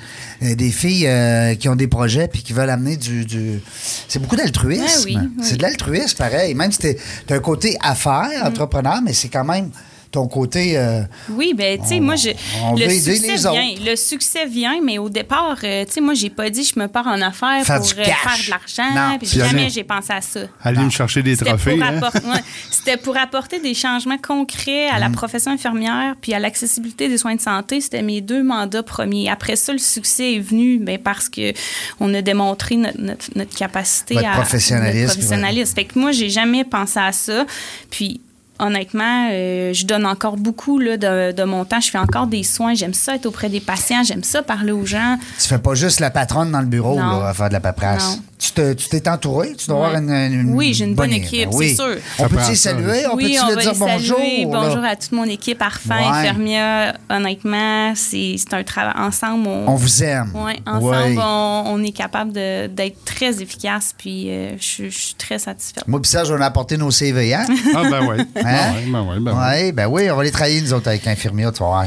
[0.43, 3.25] euh, des filles euh, qui ont des projets puis qui veulent amener du.
[3.25, 3.59] du-
[4.07, 4.83] C'est beaucoup d'altruisme.
[5.09, 5.43] Ouais, oui, oui.
[5.43, 6.53] C'est de l'altruisme, pareil.
[6.55, 6.95] Même si tu
[7.33, 8.47] as un côté affaires, Mm.
[8.47, 9.69] entrepreneur, mais c'est quand même
[10.17, 10.77] ton côté.
[10.77, 12.29] euh, Oui, ben tu sais, moi, je,
[12.63, 13.51] on le veut aider succès les vient.
[13.51, 13.85] autres.
[13.85, 16.87] Le succès vient, mais au départ, euh, tu sais, moi, j'ai pas dit je me
[16.87, 19.17] pars en affaires Faire pour euh, faire de l'argent.
[19.19, 20.39] Puis jamais aller- j'ai pensé à ça.
[20.63, 21.77] Aller me chercher des C'était trophées.
[21.77, 22.39] pour, hein.
[22.71, 27.35] c'était pour apporter des changements concrets à la profession infirmière puis à l'accessibilité des soins
[27.35, 27.79] de santé.
[27.81, 29.29] C'était mes deux mandats premiers.
[29.29, 31.53] Après ça, le succès est venu ben, parce que
[31.99, 35.75] on a démontré notre, notre- notre capacité Votre à professionnalisme, notre professionnalisme.
[35.75, 37.45] Fait que moi, j'ai jamais pensé à ça.
[37.91, 38.21] Puis
[38.59, 41.79] honnêtement, euh, je donne encore beaucoup là, de, de mon temps.
[41.79, 42.73] Je fais encore des soins.
[42.73, 44.03] J'aime ça être auprès des patients.
[44.03, 45.17] J'aime ça parler aux gens.
[45.39, 47.19] Tu fais pas juste la patronne dans le bureau Non.
[47.19, 48.17] là, à faire de la paperasse.
[48.17, 48.21] Non.
[48.57, 49.53] Tu te- tu t'es entouré?
[49.55, 49.85] Tu dois Ouais.
[49.95, 51.97] avoir une, une Oui, j'ai une bonne équipe, c'est sûr.
[52.17, 53.05] On Ça peut prend t'y ça, saluer?
[53.05, 54.17] On oui, peut-tu on dire les bonjour?
[54.19, 54.45] là?
[54.45, 56.05] Bonjour à toute mon équipe Arfin, Ouais.
[56.27, 56.95] Infirmia.
[57.09, 59.47] Honnêtement, c'est c'est un travail ensemble.
[59.47, 60.31] On vous aime.
[60.33, 61.15] Ouais, ensemble, Ouais.
[61.19, 63.93] on, on est capable de- d'être très efficace.
[63.97, 65.83] Puis euh, je, je suis très satisfaite.
[65.87, 67.45] Moi, puis Serge, on a apporté nos CV, hein?
[67.75, 68.23] Ah, ben oui.
[68.33, 68.73] Ben Hein?
[68.83, 69.55] oui, ben oui, ben oui.
[69.65, 71.85] oui, ben oui, on va les travailler, nous autres, avec l'infirmière, tu vas voir.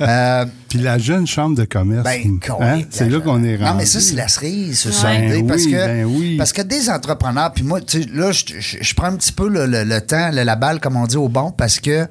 [0.00, 0.44] Euh,
[0.76, 2.04] Puis la jeune chambre de commerce.
[2.04, 3.64] ben, hein, c'est là qu'on est rendu.
[3.70, 6.36] Non, mais ça, c'est la cerise, ce Ben parce, que, ben oui.
[6.36, 9.32] parce que des entrepreneurs, puis moi, tu sais, là, je, je- je prends un petit
[9.32, 12.06] peu le, le- le temps, le- la balle, comme on dit, au bon, parce que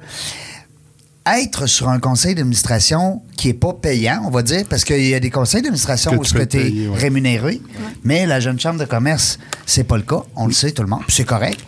[1.38, 5.14] être sur un conseil d'administration qui est pas payant, on va dire, parce qu'il y
[5.14, 6.98] a des conseils d'administration où tu es payer, ouais.
[6.98, 7.60] rémunéré,
[8.04, 10.22] mais la jeune chambre de commerce, c'est pas le cas.
[10.36, 11.60] On le sait, tout le monde, puis c'est correct.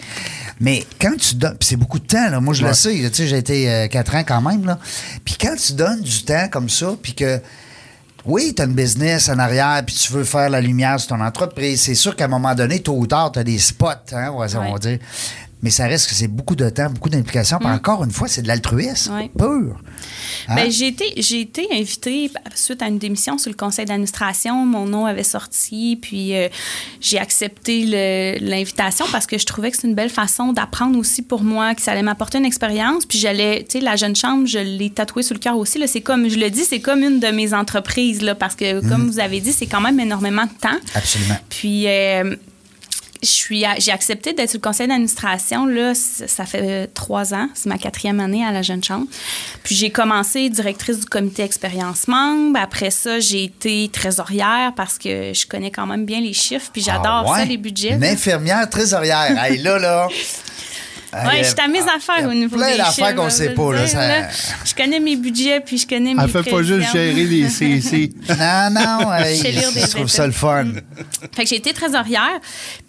[0.60, 3.26] Mais quand tu donnes, c'est beaucoup de temps, là, moi je le sais, tu sais,
[3.26, 4.78] j'ai été euh, quatre ans quand même, là.
[5.24, 7.40] Puis quand tu donnes du temps comme ça, puis que
[8.24, 11.20] oui, tu as une business en arrière, puis tu veux faire la lumière sur ton
[11.20, 11.80] entreprise.
[11.80, 14.44] C'est sûr qu'à un moment donné, tôt ou tard, tu as des spots, hein, on,
[14.44, 14.98] va, on va dire.
[15.62, 17.58] Mais ça reste que c'est beaucoup de temps, beaucoup d'implication.
[17.58, 19.76] Puis encore une fois, c'est de l'altruisme pur.
[20.48, 20.54] Hein?
[20.54, 24.64] Ben, j'ai été, j'ai été invitée suite à une démission sur le conseil d'administration.
[24.64, 26.48] Mon nom avait sorti, puis euh,
[27.00, 31.22] j'ai accepté le- l'invitation parce que je trouvais que c'est une belle façon d'apprendre aussi
[31.22, 33.04] pour moi, que ça allait m'apporter une expérience.
[33.04, 35.78] Puis j'allais, tu sais, la jeune chambre, je l'ai tatouée sur le cœur aussi.
[35.78, 38.80] Là, c'est comme, je le dis, c'est comme une de mes entreprises, là, parce que,
[38.80, 38.88] Mm.
[38.88, 40.78] comme vous avez dit, c'est quand même énormément de temps.
[40.94, 41.36] Absolument.
[41.48, 42.36] Puis, euh,
[43.22, 45.66] j'ai accepté d'être sur le conseil d'administration.
[45.66, 47.48] Là, ça fait euh, trois ans.
[47.54, 49.06] C'est ma quatrième année à la Jeune Chambre.
[49.62, 52.58] Puis, j'ai commencé directrice du comité expérience membre.
[52.60, 56.70] Après ça, j'ai été trésorière parce que je connais quand même bien les chiffres.
[56.72, 57.38] Puis, j'adore Ah ouais?
[57.40, 57.94] ça, les budgets.
[57.94, 59.36] Une infirmière trésorière.
[59.42, 60.08] hey, là, là.
[61.12, 61.80] Ouais, je suis à mes
[62.18, 64.28] Ah, y a au niveau plein des d'affaires qu'on je sait pas, là, ça-
[64.64, 66.92] Je connais mes budgets, puis je connais mes Elle fait pas juste prévisions.
[66.92, 68.12] gérer les CC.
[68.28, 69.10] Non, non,
[69.72, 70.66] des je trouve ça le fun.
[71.32, 72.38] Fait que j'ai été trésorière,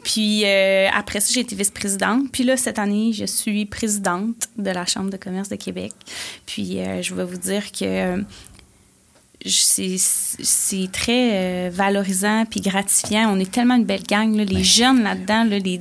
[0.03, 2.23] puis euh, après ça, j'ai été vice-présidente.
[2.33, 5.93] Puis là, cette année, je suis présidente de la Chambre de commerce de Québec.
[6.45, 8.17] Puis euh, je vais vous dire que euh,
[9.45, 13.33] je- c'est c'est très euh, valorisant puis gratifiant.
[13.33, 15.79] On est tellement une belle gang, là, les jeunes là-dedans, là, les,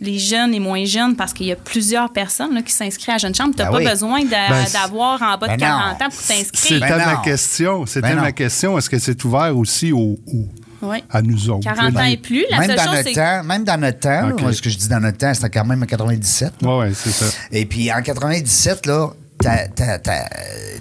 [0.00, 3.12] les jeunes et moins jeunes, parce qu'il y a plusieurs personnes là, qui s'inscrivent à
[3.12, 3.50] la Jeune Chambre.
[3.54, 3.84] Tu n'as Ben pas oui.
[3.90, 5.66] besoin Ben, d'avoir en bas ben de non.
[5.68, 6.48] 40 ans pour t'inscrire.
[6.54, 7.86] C'était Ben ma question.
[7.86, 8.78] C'était Ben ma question.
[8.78, 10.48] Est-ce que c'est ouvert aussi aux, aux-
[10.82, 11.04] Oui.
[11.10, 11.64] à nous autres?
[11.64, 12.44] 40 ans et plus.
[12.50, 14.70] La même, seule dans chose, notre c'est temps, même dans notre temps, là, ce que
[14.70, 16.52] je dis dans notre temps, c'était quand même en 97.
[16.62, 17.26] Oui, oui, c'est ça.
[17.52, 19.08] Et puis en 97, là,
[19.38, 20.28] t'a- t'a- t'a-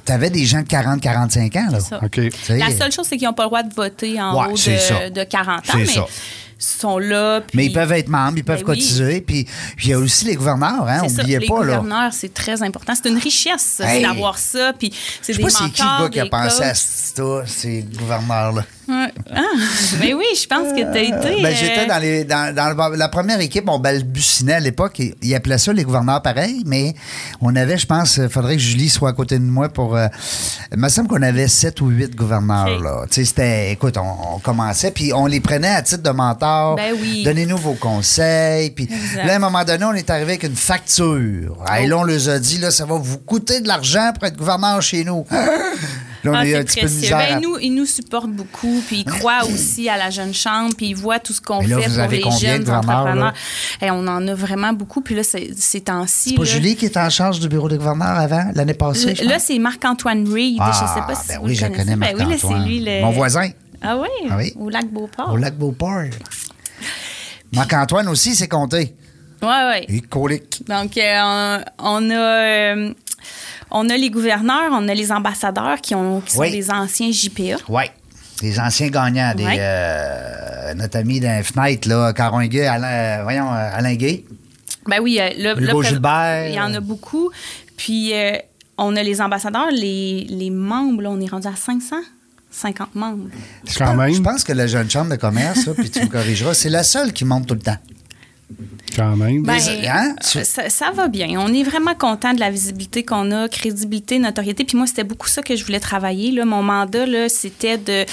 [0.06, 1.68] t'avais des gens de 40-45 ans.
[1.72, 1.80] Là.
[1.82, 2.56] C'est ça.
[2.56, 5.10] La seule chose, c'est qu'ils n'ont pas le droit de voter en Ouais, haut de,
[5.10, 5.74] de 40 ans.
[5.74, 6.06] C'est ça.
[6.60, 7.42] Sont là.
[7.42, 8.78] puis- Mais ils peuvent être membres, ils peuvent Ben oui.
[8.80, 9.22] cotiser.
[9.22, 9.46] Puis
[9.78, 11.64] puis il y a aussi les gouverneurs, hein, C'est ça, oubliez les pas.
[11.64, 11.78] Là.
[11.78, 12.94] gouverneurs, c'est très important.
[13.02, 14.02] C'est une richesse Hey.
[14.04, 14.74] d'avoir ça.
[14.78, 17.24] Puis c'est des sais pas c'est qui le mentors, gars qui a pensé à ça,
[17.46, 18.66] ces gouverneurs-là.
[18.88, 19.14] Ouais.
[19.36, 19.42] Ah,
[20.00, 21.42] mais oui, je pense que tu as été.
[21.44, 25.00] Ben, euh, J'étais dans, les, dans, dans la première équipe, on balbutinait à l'époque.
[25.22, 26.96] Ils appelaient ça les gouverneurs pareil, mais
[27.40, 29.96] on avait, je pense, il faudrait que Julie soit à côté de moi pour.
[29.96, 30.08] euh,
[30.72, 32.78] il me semble qu'on avait sept ou huit gouverneurs.
[32.78, 32.84] Ok.
[32.84, 33.06] là.
[33.08, 33.72] Tu sais, c'était.
[33.74, 36.10] Écoute, on, on commençait, puis on les prenait à titre de
[36.76, 37.24] Ben oui.
[37.24, 38.72] Donnez-nous vos conseils.
[38.72, 39.26] Puis Exact.
[39.26, 41.58] là, à un moment donné, on est arrivé avec une facture.
[41.80, 44.38] Et là, on leur a dit, là, ça va vous coûter de l'argent pour être
[44.38, 45.26] gouverneur chez nous.
[46.22, 47.10] Là, on Ah, c'est un petit peu de.
[47.12, 50.34] Ben, à- il, nous, il nous supporte beaucoup, puis il croit aussi à la jeune
[50.34, 53.34] chambre, puis il voit tout ce qu'on fait vous pour les de jeunes entrepreneurs.
[53.82, 56.32] Et on en a vraiment beaucoup, puis là, c'est- ces temps-ci.
[56.32, 59.16] C'est pas là, Julie qui était en charge du bureau des gouverneurs avant, l'année passée,
[59.16, 60.58] je Là, c'est Marc-Antoine Reed.
[60.60, 62.48] Ah, je sais pas si ben vous oui, le je connais, Ben oui, là, c'est
[62.48, 62.66] Marc-Antoine.
[62.66, 63.02] lui le...
[63.02, 63.50] Mon voisin,
[63.82, 64.08] Ah oui?
[64.30, 64.54] Ah oui.
[64.60, 65.32] Au lac Beauport.
[65.34, 66.04] au lac Beauport.
[67.54, 68.94] Marc-Antoine aussi, c'est compté.
[69.42, 69.48] Oui,
[69.88, 69.98] oui.
[69.98, 70.62] Est colique.
[70.68, 72.94] Donc, euh, on, a, euh,
[73.72, 76.52] on a les gouverneurs, on a les ambassadeurs qui, ont, qui sont Oui.
[76.52, 77.56] des anciens JPA.
[77.70, 77.84] Oui.
[78.42, 83.96] Les anciens gagnants, des, euh, notre ami d'un fenêtre, là, Caron Gay, Alain, voyons, Alain
[83.96, 84.26] Gay.
[84.88, 86.48] Ben oui, là, Hugo là, Gilbert.
[86.48, 87.32] Il y en a beaucoup.
[87.76, 88.14] Puis,
[88.78, 91.56] on a les ambassadeurs, les, les membres, là, on est rendu à
[92.52, 93.30] 550 membres.
[93.68, 94.14] Je Quand pense- même.
[94.14, 96.84] Je pense que la jeune chambre de commerce, là, puis tu me corrigeras, c'est la
[96.84, 97.78] seule qui monte tout le temps.
[98.96, 99.44] Quand même.
[99.44, 100.16] Ben, Les- hein?
[100.36, 101.40] euh, ça, ça va bien.
[101.40, 104.64] On est vraiment content de la visibilité qu'on a, crédibilité, notoriété.
[104.66, 106.32] Puis moi, c'était beaucoup ça que je voulais travailler.
[106.32, 106.46] Là.
[106.46, 108.06] Mon mandat, là, c'était de...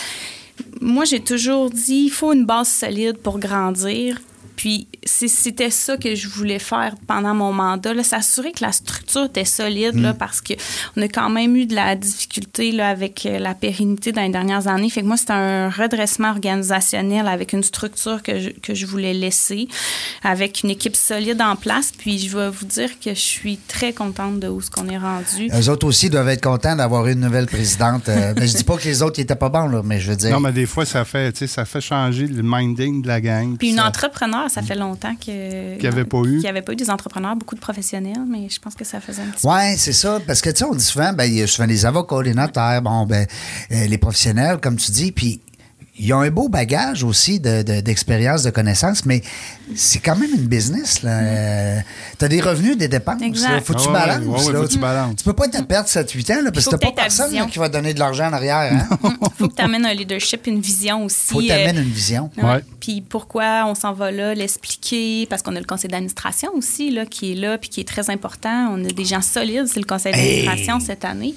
[0.80, 4.20] Moi, j'ai toujours dit, il faut une base solide pour grandir.
[4.56, 9.24] Puis c'était ça que je voulais faire pendant mon mandat, là, s'assurer que la structure
[9.26, 10.02] était solide, Mm.
[10.02, 14.12] là, parce qu'on a quand même eu de la difficulté là, avec euh, la pérennité
[14.12, 14.90] dans les dernières années.
[14.90, 19.14] Fait que moi, c'était un redressement organisationnel avec une structure que je, que je voulais
[19.14, 19.68] laisser,
[20.22, 21.92] avec une équipe solide en place.
[21.96, 24.98] Puis je vais vous dire que je suis très contente de où ce qu'on est
[24.98, 25.48] rendu.
[25.52, 28.08] Eux autres aussi doivent être contents d'avoir une nouvelle présidente.
[28.08, 30.16] Euh, mais je dis pas que les autres n'étaient pas bons, là, mais je veux
[30.16, 30.30] dire.
[30.30, 33.20] Non, mais des fois, ça fait, tu sais, ça fait changer le minding de la
[33.20, 33.56] gang.
[33.56, 36.38] Puis une ça- entrepreneur, ça fait longtemps que Qu'il y avait pas eu.
[36.38, 39.22] qu'il avait pas eu des entrepreneurs, beaucoup de professionnels, mais je pense que ça faisait
[39.22, 40.20] un petit Oui, c'est ça.
[40.26, 42.34] Parce que, tu sais, on dit souvent, ben, il y a souvent les avocats, les
[42.34, 43.26] notaires, bon, ben,
[43.72, 45.40] euh, les professionnels, comme tu dis, puis
[45.98, 49.22] ils ont un beau bagage aussi de- de- d'expérience, de, connaissances, mais
[49.74, 51.02] c'est quand même une business.
[51.02, 51.82] là.
[52.18, 53.20] tu as des revenus, des dépenses.
[53.42, 53.60] Là.
[53.62, 54.26] Faut que tu Ah ouais, balances.
[54.26, 54.58] ouais, ouais, là.
[54.60, 55.16] faut que tu balances.
[55.16, 57.26] Tu peux pas te perdre 7-8 ans, là, parce que Faut t'as pas que personne
[57.26, 57.46] là, vision.
[57.48, 58.56] qui va donner de l'argent en arrière.
[58.72, 58.88] Hein?
[59.38, 61.28] faut que tu amènes un leadership, une vision aussi.
[61.32, 62.30] Faut euh, t'amener une vision.
[62.36, 62.44] Ouais.
[62.44, 62.64] Ouais.
[62.80, 67.06] Puis pourquoi on s'en va là, l'expliquer, parce qu'on a le conseil d'administration aussi là,
[67.06, 68.68] qui est là, puis qui est très important.
[68.72, 71.34] On a des gens solides, c'est le conseil d'administration cette année.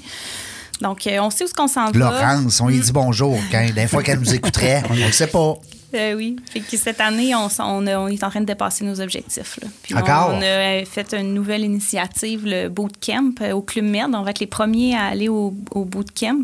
[0.81, 1.99] Donc, euh, on sait où ce qu'on s'en va.
[1.99, 3.37] Laurence, on lui dit bonjour.
[3.51, 5.57] Quand, des fois qu'elle nous écouterait, on ne le sait pas.
[5.95, 6.35] Euh, oui.
[6.51, 7.49] Fait que cette année, on,
[7.87, 9.57] est en train de dépasser nos objectifs.
[9.61, 9.67] là.
[9.81, 10.29] Puis Encore?
[10.31, 14.13] On, on a euh, fait une nouvelle initiative, le Bootcamp, euh, au Club Med.
[14.13, 16.43] On va être les premiers à aller au, au Bootcamp,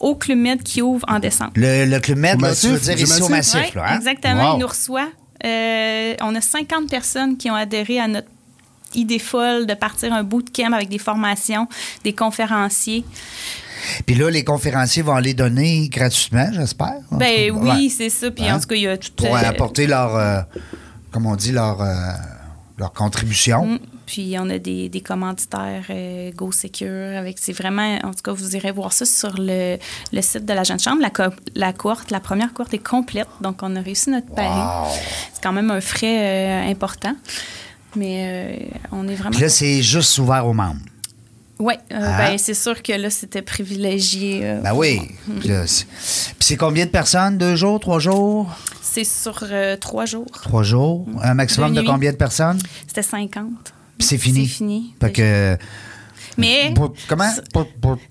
[0.00, 1.52] au Club Med qui ouvre en décembre.
[1.54, 3.74] Le, le Club Med, là, tu veux dire ici au Massif?
[3.74, 3.96] Là, hein?
[3.96, 4.50] exactement.
[4.50, 4.56] Wow.
[4.58, 5.08] Il nous reçoit.
[5.44, 8.28] Euh, on a 50 personnes qui ont adhéré à notre
[8.94, 11.68] idée folle de partir un bootcamp avec des formations,
[12.04, 13.04] des conférenciers.
[14.06, 16.94] Puis là, les conférenciers vont aller donner gratuitement, j'espère.
[17.10, 17.88] En Ben oui, ouais.
[17.88, 18.30] c'est ça.
[18.30, 18.56] Puis Hein?
[18.56, 19.10] en tout cas, il y a tout.
[19.16, 20.40] Pour euh, apporter leur, euh,
[21.10, 21.94] comme on dit, leur, euh,
[22.78, 23.66] leur contribution.
[23.66, 23.78] Mm.
[24.06, 28.32] Puis on a des, des commanditaires euh, Go Secure avec c'est vraiment en tout cas
[28.32, 29.78] vous irez voir ça sur le,
[30.12, 33.28] le site de la jeune chambre la, co- la cohorte la première cohorte est complète
[33.40, 34.90] donc on a réussi notre pari.
[35.32, 36.18] C'est quand même un frais
[36.66, 37.16] euh, important
[37.96, 40.80] mais euh, on est vraiment Puis là, c'est juste ouvert aux membres.
[41.66, 42.18] Oui, Hein?
[42.18, 44.40] ben, c'est sûr que là, c'était privilégié.
[44.44, 45.00] euh, Ben oui.
[45.40, 47.38] Puis c'est- puis c'est combien de personnes?
[47.38, 48.50] Deux jours, trois jours?
[48.82, 50.26] C'est sur euh, trois jours.
[50.42, 51.06] Trois jours?
[51.22, 51.88] Un maximum Deux de nuits.
[51.90, 52.58] combien de personnes?
[52.86, 53.48] C'était 50.
[53.98, 54.46] Puis c'est fini.
[54.46, 54.94] C'est fini.
[55.00, 55.56] Fait que.
[56.36, 56.74] Mais
[57.08, 57.30] comment?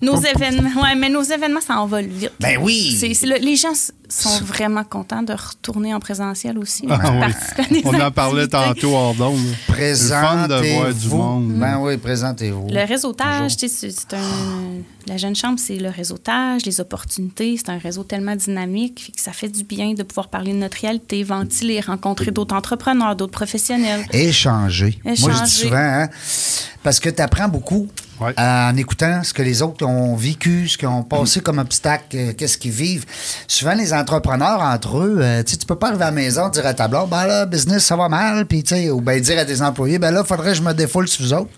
[0.01, 2.32] Nos événements, ouais, mais nos événements s'envolent vite.
[2.39, 2.97] Ben oui.
[3.24, 3.74] Le- les gens
[4.22, 6.86] sont vraiment contents de retourner en présentiel aussi.
[6.89, 6.99] Ah
[7.70, 7.82] oui.
[7.86, 9.18] On en parlait tantôt du
[9.68, 11.18] Présentez-vous.
[11.18, 11.53] monde.
[11.53, 12.68] Ben oui, présentez-vous.
[12.70, 14.20] Le réseautage, tu sais, c'est un.
[15.05, 17.57] La jeune chambre, c'est le réseautage, les opportunités.
[17.57, 20.80] C'est un réseau tellement dynamique que ça fait du bien de pouvoir parler de notre
[20.80, 24.05] réalité, ventiler, rencontrer d'autres entrepreneurs, d'autres professionnels.
[24.14, 24.97] Échanger.
[25.03, 25.45] Moi, je dis Échanger.
[25.47, 26.09] souvent, hein,
[26.84, 27.88] parce que tu apprends beaucoup
[28.22, 28.34] Ouais.
[28.38, 32.32] en écoutant ce que les autres ont vécu, ce qu'ils ont passé comme obstacle, euh,
[32.38, 33.05] qu'est-ce qu'ils vivent.
[33.47, 36.74] Souvent, les entrepreneurs, entre eux, euh, tu peux pas arriver à la maison dire à
[36.74, 39.45] ta blonde, ben là, business, ça va mal, puis tu sais, ou bien dire à
[39.45, 41.49] tes employés, ben là, faudrait que je me défoule sur vous autres.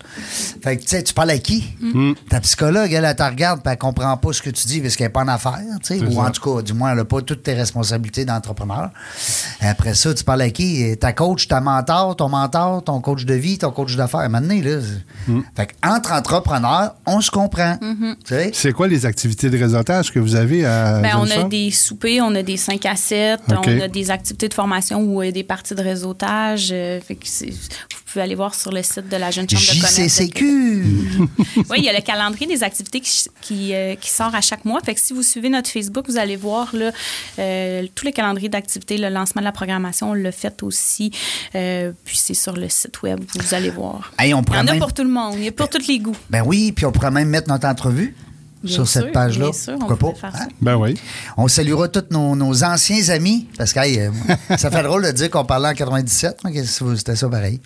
[0.62, 1.64] Fait que, tu sais, tu parles à qui?
[1.80, 2.12] Mm.
[2.30, 4.96] Ta psychologue, elle, elle te regarde, puis elle comprend pas ce que tu dis parce
[4.96, 6.20] qu'elle n'est pas en affaires, tu sais, ou ça.
[6.20, 8.90] en tout cas, du moins, elle n'a pas toutes tes responsabilités d'entrepreneur.
[9.60, 10.96] Après ça, tu parles à qui?
[10.98, 14.28] Ta coach, ta mentor, ton mentor, ton coach de vie, ton coach d'affaires.
[14.30, 14.76] Maintenant, là,
[15.26, 15.40] Mm.
[15.56, 17.76] fait entre entrepreneurs, on se comprend.
[17.82, 18.50] Mm-hmm.
[18.52, 22.20] C'est quoi les activités de réseautage que vous avez à Ben, on a des soupers,
[22.22, 23.56] on a des 5 à 7, OK.
[23.66, 26.68] on a des activités de formation ou euh, des parties de réseautage.
[26.72, 29.62] euh, fait que c'est- vous pouvez aller voir sur le site de la Jeune Chambre
[29.62, 29.94] de commerce.
[29.96, 30.10] de Québec.
[30.10, 30.82] JCCQ.
[31.70, 34.64] Oui, il y a le calendrier des activités qui, qui, euh, qui sort à chaque
[34.64, 34.80] mois.
[34.84, 36.92] Fait que si vous suivez notre Facebook, vous allez voir là,
[37.38, 41.10] euh, tous les calendriers d'activités, le lancement de la programmation, on l'a fait aussi.
[41.54, 44.12] Euh, puis c'est sur le site web, vous allez voir.
[44.18, 45.68] Hey, on Il y en a même- pour tout le monde, il y a pour
[45.68, 46.16] tous les goûts.
[46.30, 48.14] Ben oui, puis on pourrait même mettre notre entrevue.
[48.62, 49.44] Bien sur cette page-là.
[49.46, 50.30] bien sûr, on Pourquoi pourrait pas?
[50.30, 50.44] faire ça.
[50.44, 50.48] Hein?
[50.60, 50.94] Ben oui.
[51.36, 54.10] On saluera tous nos, nos anciens amis, parce que hey, euh,
[54.56, 56.42] ça fait drôle de dire qu'on parlait en 97.
[56.44, 57.60] Moi, que C'était ça pareil.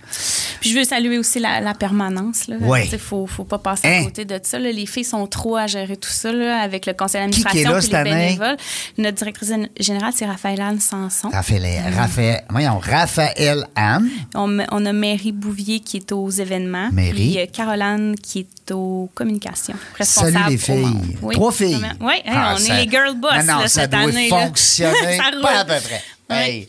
[0.61, 2.49] Puis je veux saluer aussi la, la permanence.
[2.49, 2.87] Il Ouais.
[2.99, 4.01] faut, faut pas passer Hein?
[4.03, 4.59] à côté de ça.
[4.59, 4.71] là.
[4.73, 7.65] Les filles sont trop à gérer tout ça là, avec le conseil Qui qui est
[7.65, 8.27] d'administration là puis cette les année?
[8.37, 8.57] bénévoles.
[8.99, 11.29] Notre directrice générale, c'est Raphaël-Anne Sanson.
[11.33, 11.67] Raphaël,
[11.97, 14.09] Raphaël, voyons, Raphaël Anne.
[14.35, 16.89] On, on a Mary Bouvier qui est aux événements.
[16.93, 17.13] Mary.
[17.13, 19.75] Puis euh, Caroline qui est aux communications.
[19.97, 21.17] Responsable Salut les au filles.
[21.23, 21.87] Oui, Trois filles.
[22.01, 24.29] Oui, Ah, on ça- est les girl boss Non, non, là, ça cette doit année.
[24.29, 25.43] fonctionner Ça roule.
[25.43, 26.03] pas à peu près.
[26.31, 26.37] Oui.
[26.37, 26.69] Hey.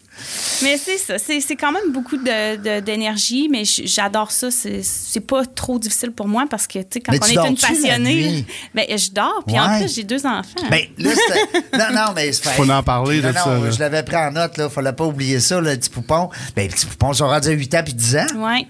[0.64, 4.50] Mais c'est ça, c'est c'est quand même beaucoup de- de- d'énergie, mais j'adore ça.
[4.50, 7.50] C'est- C'est pas trop difficile pour moi parce que, tu sais, quand Mais on est
[7.50, 8.46] une passionnée,
[8.76, 10.68] ben, je dors, puis en plus, j'ai deux enfants.
[10.70, 11.12] Ben, là,
[11.78, 13.70] Non, non, mais c'est Faut en parler de non, ça, là.
[13.72, 14.68] je l'avais pris en note, là.
[14.70, 16.30] Fallait pas oublier ça, le petit poupon.
[16.56, 18.26] Ben, les petits poupons sont rendus à 8 ans puis 10 ans.
[18.38, 18.68] Ouais.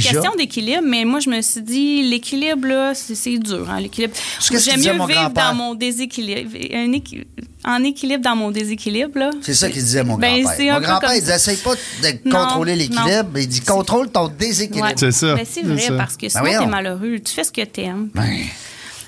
[0.00, 3.80] C'est une question d'équilibre, mais moi, je me suis dit, l'équilibre, là, c'est dur, hein,
[3.80, 4.14] l'équilibre.
[4.50, 6.50] J'aime mieux mon vivre dans mon déséquilibre.
[6.74, 7.24] un équi-
[7.64, 9.30] En équilibre dans mon déséquilibre, là.
[9.40, 10.74] C'est ça qu'il disait, mon Ben, grand-père.
[10.74, 13.06] Mon grand-père, comme il disait, essaye pas de Non, contrôler l'équilibre.
[13.08, 13.24] non.
[13.36, 14.86] Il dit, contrôle ton déséquilibre.
[14.88, 14.94] Ouais.
[14.96, 15.94] C'est ça, Ben, c'est vrai, ça.
[15.96, 16.60] parce que Ben sinon, voyons.
[16.64, 17.18] t'es malheureux.
[17.24, 18.08] Tu fais ce que t'aimes.
[18.14, 18.28] Ben,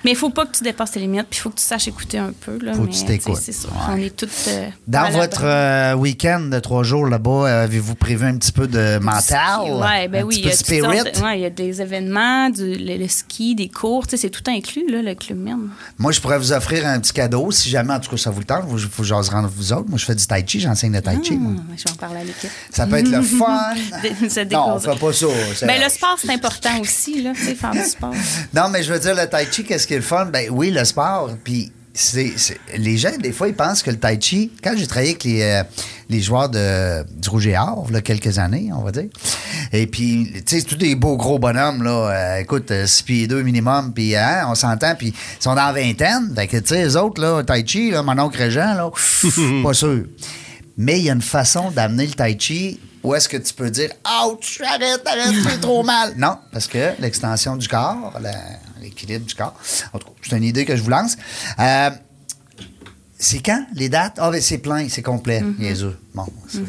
[0.05, 1.89] Mais il faut pas que tu dépasses tes limites, puis il faut que tu saches
[1.89, 2.59] écouter un peu.
[2.63, 3.37] Là, Faut que mais, tu t'écoutes.
[3.41, 3.65] C'est.
[3.67, 3.73] Ouais.
[3.91, 4.31] On est toutes.
[4.49, 8.67] euh, Dans votre euh, week-end de trois jours là-bas, euh, avez-vous prévu un petit peu
[8.67, 9.73] de mental?
[9.73, 10.41] Ouais, ben un oui.
[10.41, 10.99] petit Il y, peu a de toutes spirit?
[10.99, 14.05] sortes de- ouais, il y a des événements, du, le, le ski, des cours.
[14.09, 15.71] C'est tout inclus, là, le club même.
[15.99, 18.41] Moi, je pourrais vous offrir un petit cadeau si jamais, en tout cas, ça vous
[18.41, 18.65] le tente.
[18.71, 19.89] Il faut que j'ose rendre vous autres.
[19.89, 21.39] Moi, je fais du tai chi, j'enseigne le tai chi.
[21.43, 22.51] Ah, je vais en parler à l'équipe.
[22.71, 23.75] Ça peut être le fun.
[24.51, 25.27] Non, on fait pas ça.
[25.55, 28.13] c'est- Ben, le sport, c'est important aussi, là, faire du sport.
[28.53, 30.27] Non, mais je veux dire, le tai chi, qu'est-ce qui est le fun?
[30.27, 31.31] Ben oui, le sport.
[31.45, 34.87] Puis c'est, c'est- les gens, des fois, ils pensent que le tai chi, quand j'ai
[34.87, 35.63] travaillé avec les, euh,
[36.09, 39.07] les joueurs de, du Rouge et Or, là, quelques années, on va dire,
[39.73, 43.43] et puis, tu sais, tous des beaux gros bonhommes, là, euh, écoute, 6 pieds 2
[43.43, 46.33] minimum, puis hein, on s'entend, puis ils sont dans la vingtaine.
[46.35, 48.91] Fait que, tu sais, les autres, là, tai chi, là, mon oncle Régent, là,
[49.63, 50.05] pas sûr.
[50.77, 53.71] Mais il y a une façon d'amener le tai chi où est-ce que tu peux
[53.71, 53.91] dire
[54.27, 56.15] Ouch, arrête, arrête, c'est trop mal.
[56.19, 58.31] Non, parce que l'extension du corps, la-
[58.85, 59.55] l'équilibre du corps,
[59.93, 61.17] en tout cas, c'est une idée que je vous lance.
[61.59, 61.91] Euh,
[63.19, 64.19] c'est quand les dates?
[64.21, 65.99] Ah, ben c'est plein, c'est complet, niaiseux.
[66.15, 66.61] Bon, c'est-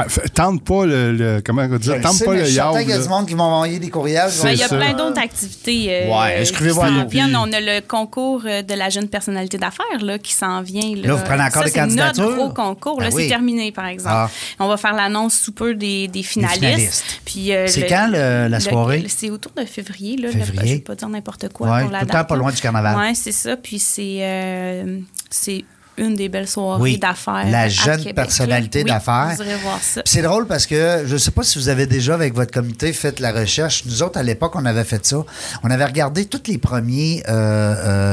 [0.00, 2.78] Ah, tente pas le, le- Comment on le Tente sais, pas le yard.
[2.78, 4.30] qu'il y a du monde qui vont m'envoyer des courriels.
[4.30, 4.76] C'est Ben, il y a ça.
[4.76, 5.86] plein d'autres activités.
[5.90, 6.88] euh, Ouais, inscrivez-vous à.
[6.88, 10.94] On a le concours euh, de la jeune personnalité d'affaires là, qui s'en vient.
[10.96, 12.24] Là, Là, vous prenez encore Ça, des c'est candidatures?
[12.24, 13.00] notre gros concours.
[13.00, 13.22] là, Ben oui.
[13.24, 14.14] C'est terminé, par exemple.
[14.16, 14.30] Ah.
[14.58, 16.58] On va faire l'annonce sous peu des, des finalistes.
[16.64, 17.20] finalistes.
[17.24, 19.04] Puis, euh, C'est quand, le- la soirée?
[19.08, 20.16] C'est autour de février.
[20.16, 20.52] Là, Février.
[20.54, 22.20] Je ne vais pas dire n'importe quoi Ouais, pour la tout le date.
[22.22, 22.40] temps pas là.
[22.42, 22.96] loin du carnaval.
[22.98, 23.56] Oui, c'est ça.
[23.56, 24.98] Puis c'est euh,
[25.30, 25.64] c'est
[25.98, 27.46] une des belles soirées Oui, d'affaires.
[27.50, 28.82] la jeune personnalité.
[28.84, 29.34] Oui, d'affaires.
[29.36, 30.02] Vous irez voir ça.
[30.02, 32.52] Puis C'est drôle parce que je ne sais pas si vous avez déjà, avec votre
[32.52, 33.84] comité, fait la recherche.
[33.86, 35.24] Nous autres, à l'époque, on avait fait ça.
[35.62, 37.32] On avait regardé tous les premiers euh,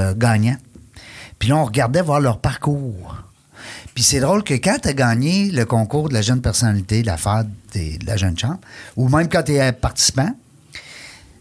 [0.09, 0.57] euh, gagnants.
[1.39, 3.17] Puis là, on regardait voir leur parcours.
[3.93, 7.45] Puis c'est drôle que quand tu as gagné le concours de la jeune personnalité, l'affaire
[7.73, 8.59] des- de la jeune chambre,
[8.97, 10.29] ou même quand tu es participant,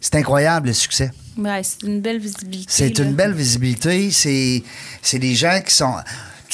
[0.01, 1.11] c'est incroyable le succès.
[1.36, 2.66] Ouais, c'est une belle visibilité.
[2.68, 3.05] C'est là.
[3.05, 4.11] une belle visibilité.
[4.12, 4.62] C'est,
[5.03, 5.95] c'est des gens qui sont.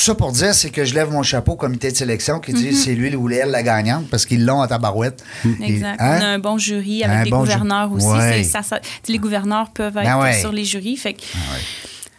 [0.01, 2.55] Tout ça pour dire, c'est que je lève mon chapeau au comité de sélection qui
[2.55, 5.23] dit c'est lui ou elle la gagnante parce qu'ils l'ont à tabarouette.
[5.45, 5.63] Mm-hmm.
[5.63, 6.01] Exact.
[6.01, 6.19] Et- hein?
[6.19, 8.07] On a un bon jury avec Un des bon ju- gouverneurs aussi.
[8.07, 8.43] Ouais.
[8.45, 10.41] Ça- ça- les gouverneurs peuvent être Ben ouais.
[10.41, 10.97] sur les jurys.
[10.97, 11.21] Fait que,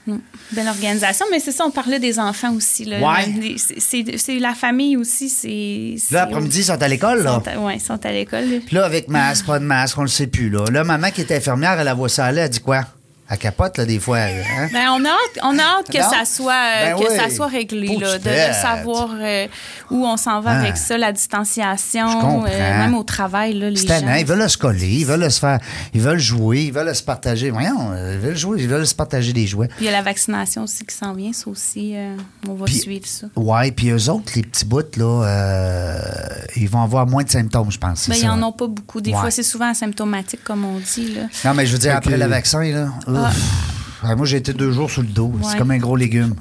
[0.07, 0.17] Mm.
[0.53, 2.85] Belle organisation, mais c'est ça, on parlait des enfants aussi.
[2.87, 5.29] C'est- la famille aussi.
[5.29, 7.41] c'est Là, après-midi, ils sont à l'école, là.
[7.59, 8.49] Oui, ils sont à l'école.
[8.49, 8.57] là.
[8.65, 10.65] Puis là, avec masque, pas de masque, on le sait plus, là.
[10.71, 12.83] Là, maman qui est infirmière, elle la voit ça aller, elle dit quoi?
[13.31, 14.17] Elle capote, là, des fois.
[14.19, 14.67] Hein?
[14.73, 16.09] Ben, on a hâte, on a hâte que, Non?
[16.09, 17.17] ça, soit, euh, Ben que oui.
[17.17, 19.47] ça soit réglé, là, de, savoir euh,
[19.89, 20.59] où on s'en va Ah.
[20.59, 23.53] avec ça, la distanciation, euh, même au travail.
[23.53, 24.15] Là, les gens.
[24.19, 25.59] ils veulent se coller, ils veulent se faire,
[25.93, 27.49] ils veulent jouer, ils veulent se partager.
[27.51, 29.67] Voyons, ils veulent jouer, ils veulent se partager des jouets.
[29.69, 31.95] Puis il y a la vaccination aussi qui s'en vient, ça aussi,
[32.49, 33.27] on va Puis- suivre ça.
[33.37, 35.99] Ouais, puis eux autres, les petits bouts, là, euh,
[36.57, 38.09] ils vont avoir moins de symptômes, je pense.
[38.09, 38.33] Ben, ils ça.
[38.33, 38.99] en ont pas beaucoup.
[39.01, 39.19] Des Ouais.
[39.19, 41.13] fois, c'est souvent asymptomatique, comme on dit.
[41.15, 41.21] Là.
[41.45, 42.87] Non, mais je veux dire, après le vaccin, là.
[44.03, 45.33] Ah, moi, j'ai été deux jours sur le dos.
[45.43, 46.35] C'est comme un gros légume.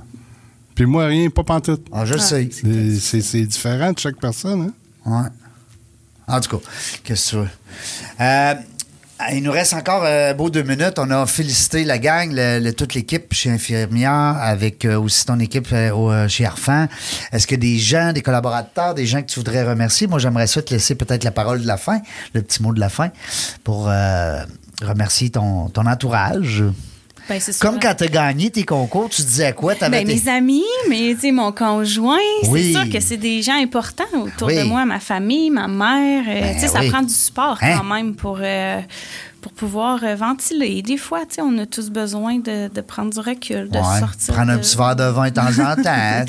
[0.74, 1.86] Puis moi, rien, pas pantoute.
[1.92, 2.48] Ah, je le sais.
[3.00, 4.72] C'est- différent de chaque personne.
[5.04, 5.10] Hein?
[5.10, 5.28] Ouais.
[6.34, 6.64] En tout cas,
[7.04, 7.48] qu'est-ce que tu veux?
[8.20, 8.54] Euh,
[9.32, 10.94] il nous reste encore euh, beau deux minutes.
[10.98, 15.38] On a félicité la gang, le- le- toute l'équipe chez Infirmière, avec euh, aussi ton
[15.40, 16.86] équipe euh, au- chez Arfan.
[17.32, 20.06] Est-ce que des gens, des collaborateurs, des gens que tu voudrais remercier?
[20.06, 22.00] Moi, j'aimerais ça te laisser peut-être la parole de la fin,
[22.32, 23.10] le petit mot de la fin,
[23.64, 24.42] pour euh,
[24.82, 26.64] remercier ton, ton entourage.
[27.28, 29.76] Ben, Comme quand tu as gagné tes concours, tu disais quoi?
[29.76, 32.16] T'avais Ben, tes- mes amis, mais mon conjoint,
[32.48, 32.72] Oui.
[32.74, 34.56] c'est sûr que c'est des gens importants autour Oui.
[34.56, 36.24] de moi, ma famille, ma mère.
[36.28, 37.76] euh, Ben ça prend du support Hein?
[37.78, 38.80] quand même pour, euh,
[39.42, 40.82] pour pouvoir euh, ventiler.
[40.82, 44.34] Des fois, on a tous besoin de, de prendre du recul, de Ouais, sortir.
[44.34, 46.24] Prendre un petit verre de vin de temps en temps.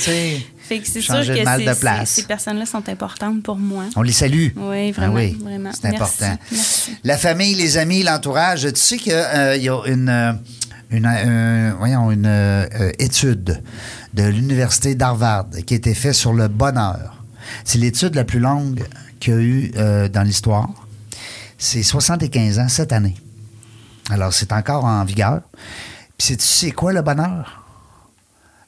[0.72, 2.10] Fait que c'est sûr que ces- de ces- place.
[2.12, 3.84] ces personnes-là sont importantes pour moi.
[3.98, 4.48] On les salue.
[4.56, 5.72] Oui, Ah vraiment, oui, vraiment.
[5.74, 6.38] C'est important.
[6.50, 6.98] merci.
[7.04, 8.62] La famille, les amis, l'entourage.
[8.74, 9.16] Tu sais qu'il y
[9.70, 10.32] a une, euh,
[10.92, 13.62] une, euh, voyons, une euh, étude
[14.14, 17.24] de l'Université d'Harvard qui a été faite sur le bonheur.
[17.66, 18.84] C'est l'étude la plus longue
[19.20, 20.70] qu'il y a eu euh, dans l'histoire.
[21.58, 23.16] C'est 75 ans cette année.
[24.10, 25.42] Alors, c'est encore en vigueur.
[26.18, 27.61] Puis, sais-tu c'est quoi le bonheur?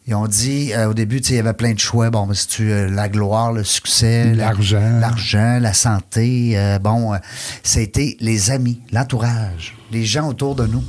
[0.06, 2.10] Ils ont dit, euh, au début, tu sais, il y avait plein de choix.
[2.10, 5.00] Bon, ben, c'est-tu euh, la gloire, le succès, la- L'argent.
[5.00, 6.58] l'argent, la santé.
[6.58, 7.18] euh, bon, euh,
[7.64, 10.84] c'était les amis, l'entourage, les gens autour de nous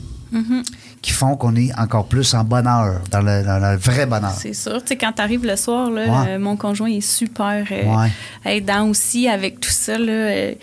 [1.00, 4.32] qui font qu'on est encore plus en bonheur, dans le, dans le vrai bonheur.
[4.36, 4.80] C'est sûr.
[4.82, 6.30] Tu sais, quand tu arrives le soir, là, Ouais.
[6.30, 8.10] euh, mon conjoint est super euh, Ouais.
[8.44, 9.96] aidant aussi avec tout ça.
[9.96, 10.54] Là, euh,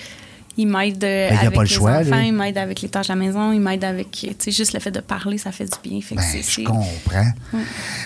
[0.58, 2.28] il m'aide euh, Ben, il a avec pas le les choix, enfants, lui.
[2.28, 4.12] il m'aide avec les tâches à la maison, il m'aide avec...
[4.12, 6.02] Tu sais, juste le fait de parler, ça fait du bien.
[6.02, 7.32] Fait que Ben, je comprends.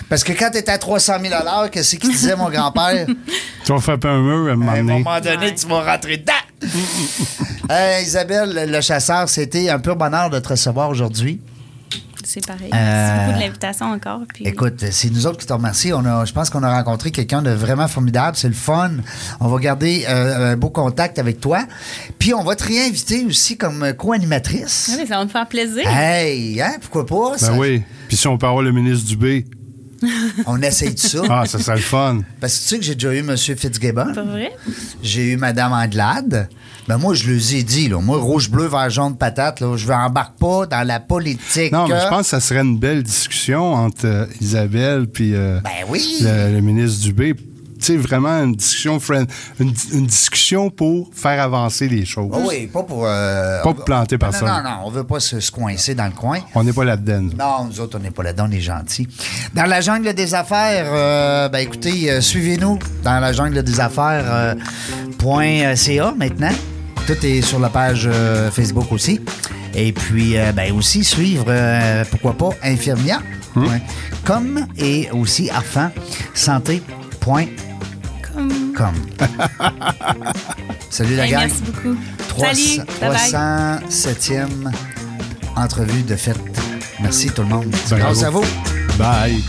[0.08, 3.06] Parce que quand tu étais à 300 000 à l'heure, qu'est-ce qu'il disait, mon grand-père?
[3.64, 4.92] Tu vas frapper un mur à un moment À un donné.
[4.98, 5.54] moment donné, Ouais.
[5.56, 6.32] tu vas rentrer dedans.
[7.70, 11.40] Euh, Isabelle, le- le chasseur, c'était un pur bonheur de te recevoir aujourd'hui.
[12.26, 12.70] C'est pareil.
[12.72, 14.20] Euh, Merci beaucoup de l'invitation encore.
[14.34, 14.46] Puis...
[14.46, 15.98] Écoute, c'est nous autres qui te remercions.
[15.98, 18.36] On a, je pense qu'on a rencontré quelqu'un de vraiment formidable.
[18.36, 18.90] C'est le fun.
[19.38, 21.64] On va garder euh, un beau contact avec toi.
[22.18, 24.90] Puis on va te réinviter aussi comme co-animatrice.
[24.92, 25.88] Ah oui, ça va me faire plaisir.
[25.88, 27.38] Hey, hein, pourquoi pas?
[27.38, 27.52] ça?
[27.52, 27.82] Ben oui.
[28.08, 29.44] Puis si on avoir le ministre Dubé,
[30.46, 31.18] On essaye de ça.
[31.28, 32.20] ah, ça serait le fun.
[32.40, 33.36] Parce que tu sais que j'ai déjà eu M.
[33.36, 34.12] Fitzgibbon.
[34.14, 34.52] Pas vrai?
[35.02, 36.48] J'ai eu Mme Anglade.
[36.88, 38.00] Ben moi, je les ai dit, là.
[38.00, 41.72] Moi, rouge, bleu, vert, jaune, patate, là, je ne embarque pas dans la politique.
[41.72, 45.58] Non, mais je pense que ça serait une belle discussion entre euh, Isabelle puis euh,
[45.64, 46.18] Ben oui.
[46.20, 47.34] le, le ministre Dubé.
[47.78, 49.28] Tu sais, vraiment une discussion, friend-
[49.60, 52.30] une, une discussion pour faire avancer les choses.
[52.34, 53.04] Ah oui, pas pour.
[53.06, 54.48] euh, Pas pour planter personne.
[54.48, 56.38] Non, non, non, on veut pas se, se coincer dans le coin.
[56.54, 57.20] On n'est pas là-dedans.
[57.20, 57.36] nous.
[57.36, 59.06] Non, nous autres, on n'est pas là-dedans, on est gentils.
[59.54, 64.54] Dans la jungle des affaires, euh, ben écoutez, euh, suivez-nous dans la jungle des affaires
[65.18, 66.52] point, .ca maintenant.
[67.06, 68.08] Tout est sur la page
[68.52, 69.20] Facebook aussi.
[69.74, 73.20] Et puis, euh, ben aussi suivre, euh, pourquoi pas, Infirmière.
[73.54, 73.80] Ouais.
[74.24, 75.90] Comme et aussi Arfan
[80.90, 81.40] Salut la Hey, gang.
[81.48, 81.96] merci beaucoup.
[82.28, 82.80] 300 Salut.
[83.00, 83.80] Bye-bye.
[83.90, 84.70] 307e
[85.56, 86.38] entrevue de fête.
[87.00, 87.74] Merci tout le monde.
[87.90, 88.44] Grâce à vous.
[88.98, 89.42] Bye.